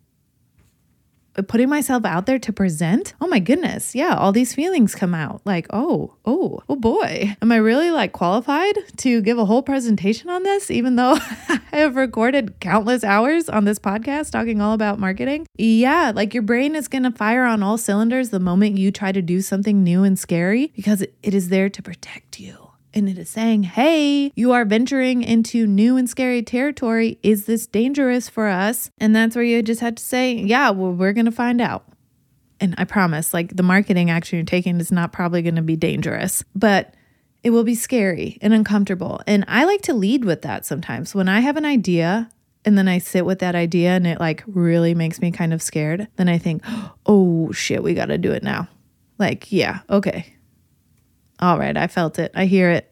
putting 1.42 1.70
myself 1.70 2.06
out 2.06 2.26
there 2.26 2.40
to 2.40 2.54
present, 2.54 3.14
oh 3.20 3.28
my 3.28 3.40
goodness, 3.40 3.96
yeah, 3.96 4.16
all 4.16 4.32
these 4.32 4.54
feelings 4.54 4.94
come 4.94 5.16
out. 5.16 5.42
Like, 5.46 5.66
oh, 5.72 6.16
oh, 6.26 6.62
oh 6.70 6.76
boy, 6.76 7.36
am 7.42 7.52
I 7.52 7.56
really 7.56 7.90
like 7.92 8.12
qualified 8.12 8.78
to 8.98 9.22
give 9.22 9.40
a 9.40 9.46
whole 9.46 9.64
presentation 9.64 10.30
on 10.30 10.44
this, 10.44 10.70
even 10.70 10.96
though 10.96 11.14
I 11.50 11.60
have 11.72 11.96
recorded 11.96 12.60
countless 12.60 13.04
hours 13.04 13.50
on 13.50 13.66
this 13.66 13.80
podcast 13.80 14.32
talking 14.32 14.62
all 14.62 14.74
about 14.74 15.00
marketing? 15.00 15.48
Yeah, 15.58 16.12
like 16.14 16.34
your 16.34 16.44
brain 16.44 16.76
is 16.76 16.88
gonna 16.88 17.12
fire 17.12 17.46
on 17.46 17.64
all 17.64 17.78
cylinders 17.78 18.30
the 18.30 18.40
moment 18.40 18.78
you 18.78 18.92
try 18.92 19.12
to 19.12 19.22
do 19.22 19.42
something 19.42 19.84
new 19.84 20.04
and 20.04 20.18
scary 20.20 20.72
because 20.76 21.02
it 21.02 21.34
is 21.34 21.50
there 21.50 21.70
to 21.70 21.82
protect 21.82 22.40
you 22.40 22.63
and 22.94 23.10
it 23.10 23.18
is 23.18 23.30
saying, 23.30 23.64
hey, 23.64 24.32
you 24.36 24.52
are 24.52 24.66
venturing 24.66 25.24
into 25.24 25.66
new 25.66 25.98
and 25.98 26.10
scary 26.10 26.44
territory. 26.44 27.18
Is 27.24 27.46
this 27.46 27.66
dangerous 27.66 28.30
for 28.30 28.48
us? 28.48 28.92
And 29.00 29.16
that's 29.16 29.36
where 29.36 29.44
you 29.44 29.62
just 29.64 29.82
had 29.82 29.98
to 29.98 30.04
say, 30.04 30.34
yeah, 30.34 30.70
well, 30.70 30.92
we're 30.92 31.14
going 31.14 31.26
to 31.26 31.32
find 31.32 31.60
out. 31.60 31.86
And 32.60 32.76
I 32.78 32.86
promise, 32.86 33.34
like 33.34 33.56
the 33.56 33.64
marketing 33.64 34.10
action 34.10 34.38
you're 34.38 34.46
taking 34.46 34.80
is 34.80 34.92
not 34.92 35.12
probably 35.12 35.42
going 35.42 35.56
to 35.56 35.62
be 35.62 35.76
dangerous, 35.76 36.44
but 36.56 36.94
it 37.44 37.50
will 37.50 37.64
be 37.64 37.76
scary 37.76 38.38
and 38.42 38.54
uncomfortable. 38.54 39.22
And 39.28 39.44
I 39.48 39.66
like 39.66 39.82
to 39.84 39.94
lead 39.94 40.24
with 40.24 40.44
that 40.44 40.66
sometimes. 40.66 41.14
When 41.14 41.28
I 41.28 41.42
have 41.42 41.58
an 41.58 41.66
idea 41.66 42.30
and 42.64 42.78
then 42.78 42.88
I 42.88 43.00
sit 43.00 43.26
with 43.26 43.40
that 43.40 43.56
idea 43.56 43.90
and 43.90 44.08
it 44.08 44.20
like 44.20 44.44
really 44.48 44.96
makes 44.96 45.20
me 45.20 45.32
kind 45.32 45.54
of 45.54 45.62
scared, 45.62 46.08
then 46.16 46.30
I 46.30 46.38
think, 46.38 46.64
oh 47.06 47.52
shit, 47.52 47.84
we 47.84 47.94
got 47.94 48.06
to 48.06 48.18
do 48.18 48.32
it 48.32 48.44
now. 48.44 48.70
Like, 49.20 49.52
yeah, 49.52 49.82
okay, 49.90 50.34
all 51.40 51.58
right, 51.58 51.76
I 51.76 51.88
felt 51.88 52.20
it. 52.20 52.32
I 52.36 52.46
hear 52.46 52.70
it. 52.70 52.92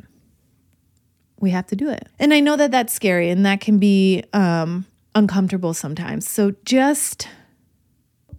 We 1.40 1.52
have 1.52 1.68
to 1.68 1.76
do 1.76 1.90
it. 1.90 2.08
And 2.20 2.34
I 2.34 2.40
know 2.40 2.56
that 2.56 2.72
that's 2.72 2.94
scary 2.94 3.30
and 3.30 3.46
that 3.46 3.62
can 3.62 3.80
be 3.80 4.24
um, 4.34 4.86
uncomfortable 5.16 5.74
sometimes. 5.74 6.30
So 6.30 6.54
just 6.66 7.28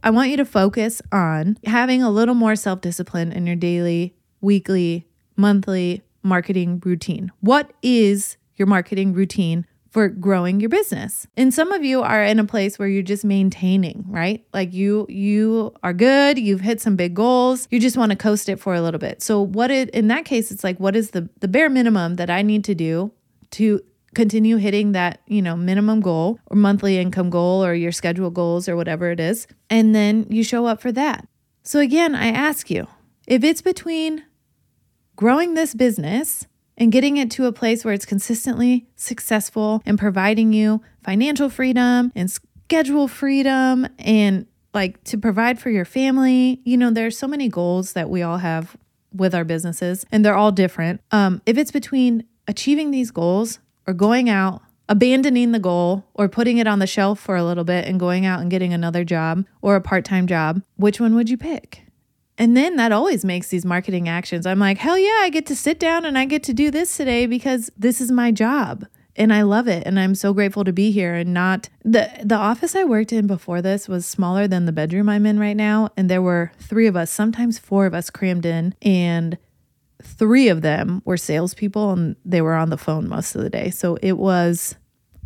I 0.04 0.10
want 0.10 0.30
you 0.30 0.36
to 0.38 0.44
focus 0.44 1.00
on 1.12 1.58
having 1.64 2.02
a 2.02 2.10
little 2.10 2.34
more 2.34 2.56
self 2.56 2.80
discipline 2.80 3.32
in 3.32 3.46
your 3.46 3.56
daily, 3.56 4.14
weekly, 4.40 5.06
monthly 5.36 6.02
marketing 6.22 6.80
routine. 6.84 7.30
What 7.40 7.72
is 7.82 8.36
your 8.56 8.66
marketing 8.66 9.12
routine 9.12 9.66
for 9.92 10.08
growing 10.08 10.58
your 10.58 10.70
business. 10.70 11.26
And 11.36 11.52
some 11.52 11.70
of 11.70 11.84
you 11.84 12.00
are 12.00 12.24
in 12.24 12.38
a 12.38 12.46
place 12.46 12.78
where 12.78 12.88
you're 12.88 13.02
just 13.02 13.26
maintaining, 13.26 14.04
right? 14.08 14.42
Like 14.54 14.72
you 14.72 15.06
you 15.10 15.74
are 15.82 15.92
good, 15.92 16.38
you've 16.38 16.62
hit 16.62 16.80
some 16.80 16.96
big 16.96 17.14
goals, 17.14 17.68
you 17.70 17.78
just 17.78 17.98
want 17.98 18.10
to 18.10 18.16
coast 18.16 18.48
it 18.48 18.58
for 18.58 18.74
a 18.74 18.80
little 18.80 18.98
bit. 18.98 19.22
So 19.22 19.42
what 19.42 19.70
it 19.70 19.90
in 19.90 20.08
that 20.08 20.24
case 20.24 20.50
it's 20.50 20.64
like 20.64 20.80
what 20.80 20.96
is 20.96 21.10
the 21.10 21.28
the 21.40 21.48
bare 21.48 21.68
minimum 21.68 22.16
that 22.16 22.30
I 22.30 22.40
need 22.40 22.64
to 22.64 22.74
do 22.74 23.12
to 23.52 23.82
continue 24.14 24.56
hitting 24.56 24.92
that, 24.92 25.20
you 25.26 25.42
know, 25.42 25.56
minimum 25.56 26.00
goal 26.00 26.38
or 26.46 26.56
monthly 26.56 26.98
income 26.98 27.28
goal 27.28 27.62
or 27.62 27.74
your 27.74 27.92
schedule 27.92 28.30
goals 28.30 28.70
or 28.70 28.76
whatever 28.76 29.10
it 29.10 29.20
is. 29.20 29.46
And 29.68 29.94
then 29.94 30.26
you 30.30 30.42
show 30.42 30.64
up 30.64 30.80
for 30.80 30.92
that. 30.92 31.28
So 31.64 31.80
again, 31.80 32.14
I 32.14 32.28
ask 32.28 32.70
you, 32.70 32.86
if 33.26 33.44
it's 33.44 33.62
between 33.62 34.24
growing 35.16 35.52
this 35.52 35.74
business 35.74 36.46
and 36.76 36.92
getting 36.92 37.16
it 37.16 37.30
to 37.32 37.46
a 37.46 37.52
place 37.52 37.84
where 37.84 37.94
it's 37.94 38.06
consistently 38.06 38.86
successful 38.96 39.82
and 39.84 39.98
providing 39.98 40.52
you 40.52 40.82
financial 41.02 41.48
freedom 41.48 42.12
and 42.14 42.30
schedule 42.30 43.08
freedom 43.08 43.86
and 43.98 44.46
like 44.74 45.02
to 45.04 45.18
provide 45.18 45.58
for 45.58 45.70
your 45.70 45.84
family. 45.84 46.60
You 46.64 46.76
know, 46.76 46.90
there's 46.90 47.18
so 47.18 47.28
many 47.28 47.48
goals 47.48 47.92
that 47.92 48.08
we 48.08 48.22
all 48.22 48.38
have 48.38 48.76
with 49.12 49.34
our 49.34 49.44
businesses 49.44 50.06
and 50.10 50.24
they're 50.24 50.36
all 50.36 50.52
different. 50.52 51.00
Um, 51.10 51.42
if 51.44 51.58
it's 51.58 51.70
between 51.70 52.24
achieving 52.48 52.90
these 52.90 53.10
goals 53.10 53.58
or 53.86 53.94
going 53.94 54.28
out, 54.28 54.62
abandoning 54.88 55.52
the 55.52 55.58
goal 55.58 56.04
or 56.14 56.28
putting 56.28 56.58
it 56.58 56.66
on 56.66 56.78
the 56.78 56.86
shelf 56.86 57.20
for 57.20 57.36
a 57.36 57.44
little 57.44 57.64
bit 57.64 57.86
and 57.86 58.00
going 58.00 58.26
out 58.26 58.40
and 58.40 58.50
getting 58.50 58.72
another 58.72 59.04
job 59.04 59.44
or 59.60 59.76
a 59.76 59.80
part 59.80 60.04
time 60.04 60.26
job, 60.26 60.62
which 60.76 61.00
one 61.00 61.14
would 61.14 61.30
you 61.30 61.36
pick? 61.36 61.84
And 62.38 62.56
then 62.56 62.76
that 62.76 62.92
always 62.92 63.24
makes 63.24 63.48
these 63.48 63.64
marketing 63.64 64.08
actions. 64.08 64.46
I'm 64.46 64.58
like, 64.58 64.78
hell 64.78 64.98
yeah, 64.98 65.20
I 65.22 65.30
get 65.30 65.46
to 65.46 65.56
sit 65.56 65.78
down 65.78 66.04
and 66.04 66.16
I 66.16 66.24
get 66.24 66.42
to 66.44 66.54
do 66.54 66.70
this 66.70 66.96
today 66.96 67.26
because 67.26 67.70
this 67.76 68.00
is 68.00 68.10
my 68.10 68.30
job 68.30 68.86
and 69.16 69.32
I 69.32 69.42
love 69.42 69.68
it 69.68 69.82
and 69.86 69.98
I'm 70.00 70.14
so 70.14 70.32
grateful 70.32 70.64
to 70.64 70.72
be 70.72 70.90
here 70.90 71.14
and 71.14 71.34
not 71.34 71.68
the 71.84 72.10
the 72.24 72.36
office 72.36 72.74
I 72.74 72.84
worked 72.84 73.12
in 73.12 73.26
before 73.26 73.60
this 73.60 73.88
was 73.88 74.06
smaller 74.06 74.48
than 74.48 74.64
the 74.64 74.72
bedroom 74.72 75.08
I'm 75.08 75.26
in 75.26 75.38
right 75.38 75.56
now 75.56 75.90
and 75.96 76.08
there 76.08 76.22
were 76.22 76.52
3 76.58 76.86
of 76.86 76.96
us, 76.96 77.10
sometimes 77.10 77.58
4 77.58 77.86
of 77.86 77.94
us 77.94 78.10
crammed 78.10 78.46
in 78.46 78.74
and 78.80 79.36
3 80.02 80.48
of 80.48 80.62
them 80.62 81.02
were 81.04 81.16
salespeople 81.16 81.90
and 81.92 82.16
they 82.24 82.40
were 82.40 82.54
on 82.54 82.70
the 82.70 82.78
phone 82.78 83.08
most 83.08 83.34
of 83.34 83.42
the 83.42 83.50
day. 83.50 83.70
So 83.70 83.98
it 84.02 84.16
was 84.18 84.76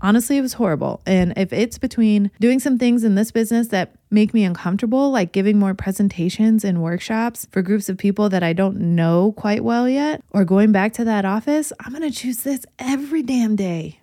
honestly, 0.03 0.37
it 0.37 0.43
was 0.43 0.55
horrible. 0.55 1.01
And 1.07 1.33
if 1.37 1.53
it's 1.53 1.79
between 1.79 2.31
doing 2.41 2.59
some 2.59 2.79
things 2.79 3.05
in 3.05 3.15
this 3.15 3.31
business 3.31 3.69
that 3.69 3.96
make 4.11 4.33
me 4.33 4.45
uncomfortable, 4.45 5.11
like 5.11 5.33
giving 5.33 5.59
more 5.59 5.75
presentations 5.75 6.65
and 6.65 6.83
workshops 6.83 7.47
for 7.51 7.63
groups 7.63 7.89
of 7.89 7.99
people 7.99 8.29
that 8.29 8.43
I 8.43 8.53
don't 8.53 8.79
know 8.95 9.33
quite 9.37 9.65
well 9.65 9.89
yet, 9.89 10.23
or 10.31 10.45
going 10.45 10.73
back 10.73 10.93
to 10.95 11.05
that 11.05 11.25
office, 11.25 11.73
I'm 11.81 11.95
to 11.95 12.11
choose 12.11 12.39
this 12.39 12.65
every 12.79 13.23
damn 13.23 13.57
day. 13.57 14.01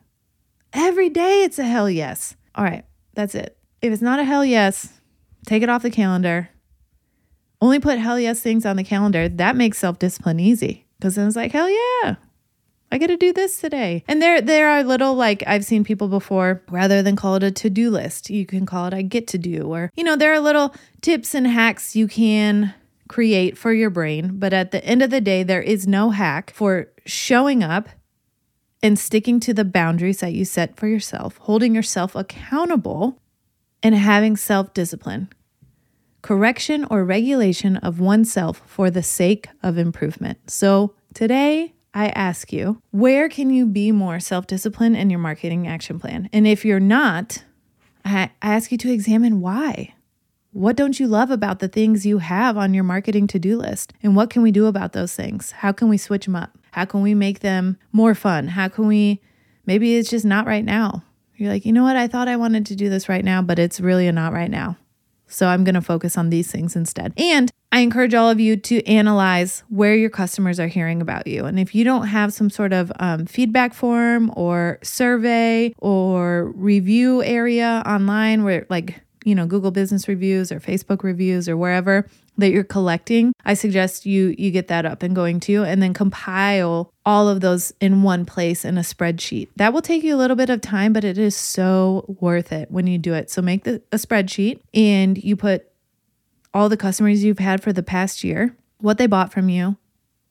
Every 0.73 1.09
day 1.09 1.43
it's 1.43 1.59
a 1.59 1.65
hell 1.65 1.89
yes. 1.89 2.35
All 2.55 2.63
right, 2.63 2.85
that's 3.13 3.35
it. 3.35 3.57
If 3.81 3.93
it's 3.93 4.01
not 4.01 4.19
a 4.19 4.23
hell 4.23 4.43
yes, 4.43 4.99
take 5.45 5.63
it 5.63 5.69
off 5.69 5.83
the 5.83 5.91
calendar. 5.91 6.49
Only 7.61 7.79
put 7.79 7.99
hell 7.99 8.19
yes 8.19 8.41
things 8.41 8.65
on 8.65 8.75
the 8.75 8.83
calendar. 8.83 9.29
That 9.29 9.55
makes 9.55 9.77
self 9.77 9.99
discipline 9.99 10.39
easy 10.39 10.85
because 10.97 11.15
then 11.15 11.27
it's 11.27 11.35
like, 11.35 11.51
hell 11.51 11.69
yeah, 11.69 12.15
I 12.93 12.99
got 12.99 13.07
to 13.07 13.17
do 13.17 13.33
this 13.33 13.59
today. 13.59 14.03
And 14.07 14.21
there 14.21 14.39
there 14.39 14.69
are 14.69 14.83
little 14.83 15.15
like 15.15 15.43
I've 15.47 15.65
seen 15.65 15.83
people 15.83 16.09
before 16.09 16.61
rather 16.69 17.01
than 17.01 17.15
call 17.15 17.33
it 17.33 17.41
a 17.41 17.49
to-do 17.49 17.89
list, 17.89 18.29
you 18.29 18.45
can 18.45 18.67
call 18.67 18.85
it 18.85 18.93
I 18.93 19.01
get 19.01 19.25
to 19.29 19.39
do 19.39 19.63
or 19.63 19.91
you 19.95 20.03
know, 20.03 20.15
there 20.15 20.31
are 20.31 20.39
little 20.39 20.75
tips 21.01 21.33
and 21.33 21.47
hacks 21.47 21.95
you 21.95 22.07
can 22.07 22.71
create 23.07 23.57
for 23.57 23.73
your 23.73 23.89
brain, 23.89 24.37
but 24.37 24.53
at 24.53 24.69
the 24.69 24.85
end 24.85 25.01
of 25.01 25.09
the 25.09 25.21
day 25.21 25.41
there 25.41 25.61
is 25.61 25.87
no 25.87 26.11
hack 26.11 26.51
for 26.53 26.87
showing 27.03 27.63
up 27.63 27.89
and 28.83 28.99
sticking 28.99 29.39
to 29.39 29.55
the 29.55 29.65
boundaries 29.65 30.19
that 30.19 30.33
you 30.33 30.45
set 30.45 30.77
for 30.77 30.87
yourself, 30.87 31.37
holding 31.37 31.73
yourself 31.73 32.15
accountable 32.15 33.17
and 33.81 33.95
having 33.95 34.37
self-discipline. 34.37 35.29
Correction 36.21 36.85
or 36.91 37.03
regulation 37.03 37.77
of 37.77 37.99
oneself 37.99 38.61
for 38.67 38.91
the 38.91 39.01
sake 39.01 39.49
of 39.63 39.79
improvement. 39.79 40.51
So, 40.51 40.93
today 41.15 41.73
I 41.93 42.09
ask 42.09 42.51
you, 42.51 42.81
where 42.91 43.29
can 43.29 43.49
you 43.49 43.65
be 43.65 43.91
more 43.91 44.19
self 44.19 44.47
disciplined 44.47 44.97
in 44.97 45.09
your 45.09 45.19
marketing 45.19 45.67
action 45.67 45.99
plan? 45.99 46.29
And 46.33 46.47
if 46.47 46.65
you're 46.65 46.79
not, 46.79 47.43
I 48.03 48.31
ask 48.41 48.71
you 48.71 48.77
to 48.79 48.91
examine 48.91 49.41
why. 49.41 49.93
What 50.51 50.75
don't 50.75 50.99
you 50.99 51.07
love 51.07 51.31
about 51.31 51.59
the 51.59 51.67
things 51.67 52.05
you 52.05 52.19
have 52.19 52.57
on 52.57 52.73
your 52.73 52.83
marketing 52.83 53.27
to 53.27 53.39
do 53.39 53.57
list? 53.57 53.93
And 54.03 54.15
what 54.15 54.29
can 54.29 54.43
we 54.43 54.51
do 54.51 54.67
about 54.67 54.93
those 54.93 55.15
things? 55.15 55.51
How 55.51 55.71
can 55.71 55.89
we 55.89 55.97
switch 55.97 56.25
them 56.25 56.35
up? 56.35 56.57
How 56.71 56.85
can 56.85 57.01
we 57.01 57.15
make 57.15 57.39
them 57.39 57.77
more 57.91 58.13
fun? 58.13 58.49
How 58.49 58.67
can 58.67 58.87
we, 58.87 59.21
maybe 59.65 59.95
it's 59.95 60.09
just 60.09 60.25
not 60.25 60.45
right 60.45 60.63
now. 60.63 61.03
You're 61.35 61.51
like, 61.51 61.65
you 61.65 61.73
know 61.73 61.83
what? 61.83 61.95
I 61.95 62.07
thought 62.07 62.27
I 62.27 62.35
wanted 62.35 62.67
to 62.67 62.75
do 62.75 62.89
this 62.89 63.09
right 63.09 63.25
now, 63.25 63.41
but 63.41 63.57
it's 63.57 63.79
really 63.79 64.07
a 64.07 64.11
not 64.11 64.33
right 64.33 64.51
now. 64.51 64.77
So 65.33 65.47
I'm 65.47 65.63
going 65.63 65.75
to 65.75 65.81
focus 65.81 66.17
on 66.17 66.29
these 66.29 66.51
things 66.51 66.75
instead. 66.75 67.13
And 67.17 67.51
I 67.71 67.79
encourage 67.79 68.13
all 68.13 68.29
of 68.29 68.39
you 68.39 68.55
to 68.55 68.85
analyze 68.85 69.63
where 69.69 69.95
your 69.95 70.11
customers 70.11 70.59
are 70.59 70.67
hearing 70.67 71.01
about 71.01 71.25
you. 71.25 71.45
And 71.45 71.59
if 71.59 71.73
you 71.73 71.83
don't 71.83 72.07
have 72.07 72.31
some 72.31 72.51
sort 72.51 72.71
of 72.71 72.91
um, 72.99 73.25
feedback 73.25 73.73
form 73.73 74.31
or 74.35 74.77
survey 74.83 75.73
or 75.79 76.51
review 76.51 77.23
area 77.23 77.81
online 77.85 78.43
where, 78.43 78.67
like, 78.69 79.01
you 79.23 79.35
know, 79.35 79.45
Google 79.45 79.71
business 79.71 80.07
reviews 80.07 80.51
or 80.51 80.59
Facebook 80.59 81.03
reviews 81.03 81.47
or 81.49 81.57
wherever 81.57 82.07
that 82.37 82.51
you're 82.51 82.63
collecting, 82.63 83.33
I 83.45 83.53
suggest 83.53 84.05
you 84.05 84.35
you 84.37 84.51
get 84.51 84.67
that 84.67 84.85
up 84.85 85.03
and 85.03 85.15
going 85.15 85.39
too 85.39 85.63
and 85.63 85.81
then 85.81 85.93
compile 85.93 86.91
all 87.05 87.29
of 87.29 87.41
those 87.41 87.73
in 87.79 88.03
one 88.03 88.25
place 88.25 88.65
in 88.65 88.77
a 88.77 88.81
spreadsheet. 88.81 89.49
That 89.55 89.73
will 89.73 89.81
take 89.81 90.03
you 90.03 90.15
a 90.15 90.17
little 90.17 90.35
bit 90.35 90.49
of 90.49 90.61
time, 90.61 90.93
but 90.93 91.03
it 91.03 91.17
is 91.17 91.35
so 91.35 92.05
worth 92.19 92.51
it 92.51 92.71
when 92.71 92.87
you 92.87 92.97
do 92.97 93.13
it. 93.13 93.29
So 93.29 93.41
make 93.41 93.63
the, 93.63 93.81
a 93.91 93.97
spreadsheet 93.97 94.61
and 94.73 95.17
you 95.17 95.35
put 95.35 95.69
all 96.53 96.69
the 96.69 96.77
customers 96.77 97.23
you've 97.23 97.39
had 97.39 97.61
for 97.61 97.73
the 97.73 97.83
past 97.83 98.23
year, 98.23 98.55
what 98.77 98.97
they 98.97 99.07
bought 99.07 99.33
from 99.33 99.49
you, 99.49 99.77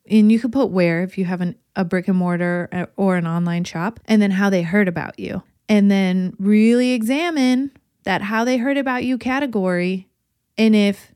and 0.09 0.31
you 0.31 0.39
could 0.39 0.53
put 0.53 0.71
where 0.71 1.03
if 1.03 1.19
you 1.19 1.25
have 1.25 1.41
an, 1.41 1.57
a 1.77 1.85
brick 1.85 2.09
and 2.09 2.17
mortar 2.17 2.69
uh, 2.73 2.87
or 2.97 3.17
an 3.17 3.27
online 3.27 3.65
shop, 3.65 4.01
and 4.07 4.21
then 4.21 4.31
how 4.31 4.51
they 4.51 4.63
heard 4.63 4.89
about 4.89 5.19
you. 5.19 5.43
And 5.69 5.91
then 5.91 6.35
really 6.39 6.93
examine 6.93 7.71
that 8.05 8.23
how 8.23 8.45
they 8.45 8.59
heard 8.59 8.79
about 8.79 9.05
you 9.05 9.19
category. 9.19 10.09
And 10.59 10.75
if 10.75 11.13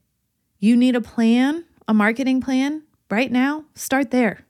you 0.59 0.77
need 0.77 0.97
a 0.97 1.01
plan, 1.01 1.65
a 1.89 1.95
marketing 1.95 2.41
plan 2.41 2.83
right 3.11 3.31
now, 3.31 3.65
start 3.75 4.11
there. 4.11 4.41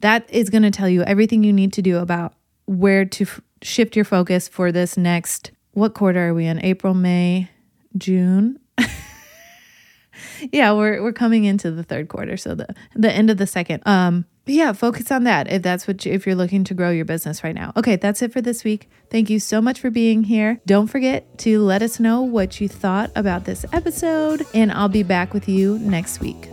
That 0.00 0.28
is 0.30 0.50
going 0.50 0.62
to 0.62 0.70
tell 0.70 0.88
you 0.88 1.02
everything 1.02 1.44
you 1.44 1.52
need 1.52 1.72
to 1.74 1.82
do 1.82 1.98
about 1.98 2.34
where 2.66 3.04
to 3.04 3.24
f- 3.24 3.40
shift 3.62 3.96
your 3.96 4.04
focus 4.04 4.48
for 4.48 4.72
this 4.72 4.96
next. 4.96 5.50
What 5.72 5.94
quarter 5.94 6.28
are 6.28 6.34
we 6.34 6.46
in? 6.46 6.64
April, 6.64 6.94
May, 6.94 7.50
June. 7.96 8.58
yeah, 10.52 10.72
we're 10.72 11.02
we're 11.02 11.12
coming 11.12 11.44
into 11.44 11.70
the 11.70 11.82
third 11.82 12.08
quarter, 12.08 12.36
so 12.36 12.54
the 12.54 12.74
the 12.94 13.12
end 13.12 13.30
of 13.30 13.36
the 13.36 13.46
second. 13.46 13.82
Um, 13.86 14.24
yeah, 14.50 14.72
focus 14.72 15.10
on 15.10 15.24
that 15.24 15.50
if 15.50 15.62
that's 15.62 15.86
what 15.86 16.04
you, 16.04 16.12
if 16.12 16.26
you're 16.26 16.34
looking 16.34 16.64
to 16.64 16.74
grow 16.74 16.90
your 16.90 17.04
business 17.04 17.44
right 17.44 17.54
now. 17.54 17.72
Okay, 17.76 17.96
that's 17.96 18.22
it 18.22 18.32
for 18.32 18.40
this 18.40 18.64
week. 18.64 18.88
Thank 19.10 19.30
you 19.30 19.38
so 19.38 19.60
much 19.60 19.80
for 19.80 19.90
being 19.90 20.24
here. 20.24 20.60
Don't 20.66 20.86
forget 20.86 21.38
to 21.40 21.60
let 21.60 21.82
us 21.82 22.00
know 22.00 22.22
what 22.22 22.60
you 22.60 22.68
thought 22.68 23.10
about 23.14 23.44
this 23.44 23.64
episode, 23.72 24.46
and 24.54 24.72
I'll 24.72 24.88
be 24.88 25.02
back 25.02 25.34
with 25.34 25.48
you 25.48 25.78
next 25.78 26.20
week. 26.20 26.48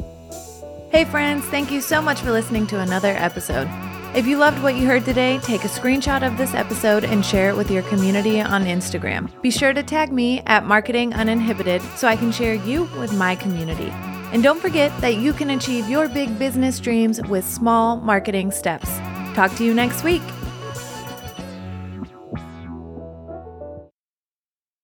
Hey 0.90 1.06
friends, 1.06 1.44
thank 1.46 1.72
you 1.72 1.82
so 1.82 2.02
much 2.02 2.22
for 2.22 2.32
listening 2.32 2.66
to 2.68 2.80
another 2.80 3.14
episode. 3.18 3.68
If 4.16 4.26
you 4.26 4.38
loved 4.38 4.64
what 4.64 4.76
you 4.76 4.88
heard 4.88 5.06
today, 5.06 5.38
take 5.40 5.64
a 5.64 5.68
screenshot 5.68 6.26
of 6.26 6.38
this 6.38 6.54
episode 6.54 7.04
and 7.04 7.24
share 7.24 7.50
it 7.50 7.58
with 7.58 7.70
your 7.70 7.84
community 7.84 8.42
on 8.42 8.64
Instagram. 8.64 9.30
Be 9.42 9.52
sure 9.52 9.74
to 9.74 9.84
tag 9.84 10.12
me 10.12 10.42
at 10.48 10.66
Marketing 10.66 11.14
Uninhibited 11.14 11.82
so 11.98 12.08
I 12.08 12.16
can 12.16 12.32
share 12.32 12.56
you 12.56 12.86
with 12.98 13.14
my 13.14 13.36
community. 13.36 13.94
And 14.32 14.44
don't 14.44 14.60
forget 14.60 14.92
that 15.02 15.18
you 15.18 15.34
can 15.34 15.52
achieve 15.52 15.90
your 15.90 16.08
big 16.08 16.38
business 16.38 16.80
dreams 16.80 17.22
with 17.28 17.48
small 17.48 17.98
marketing 17.98 18.52
steps. 18.52 18.90
Talk 19.34 19.56
to 19.56 19.64
you 19.64 19.74
next 19.74 20.04
week. 20.04 20.22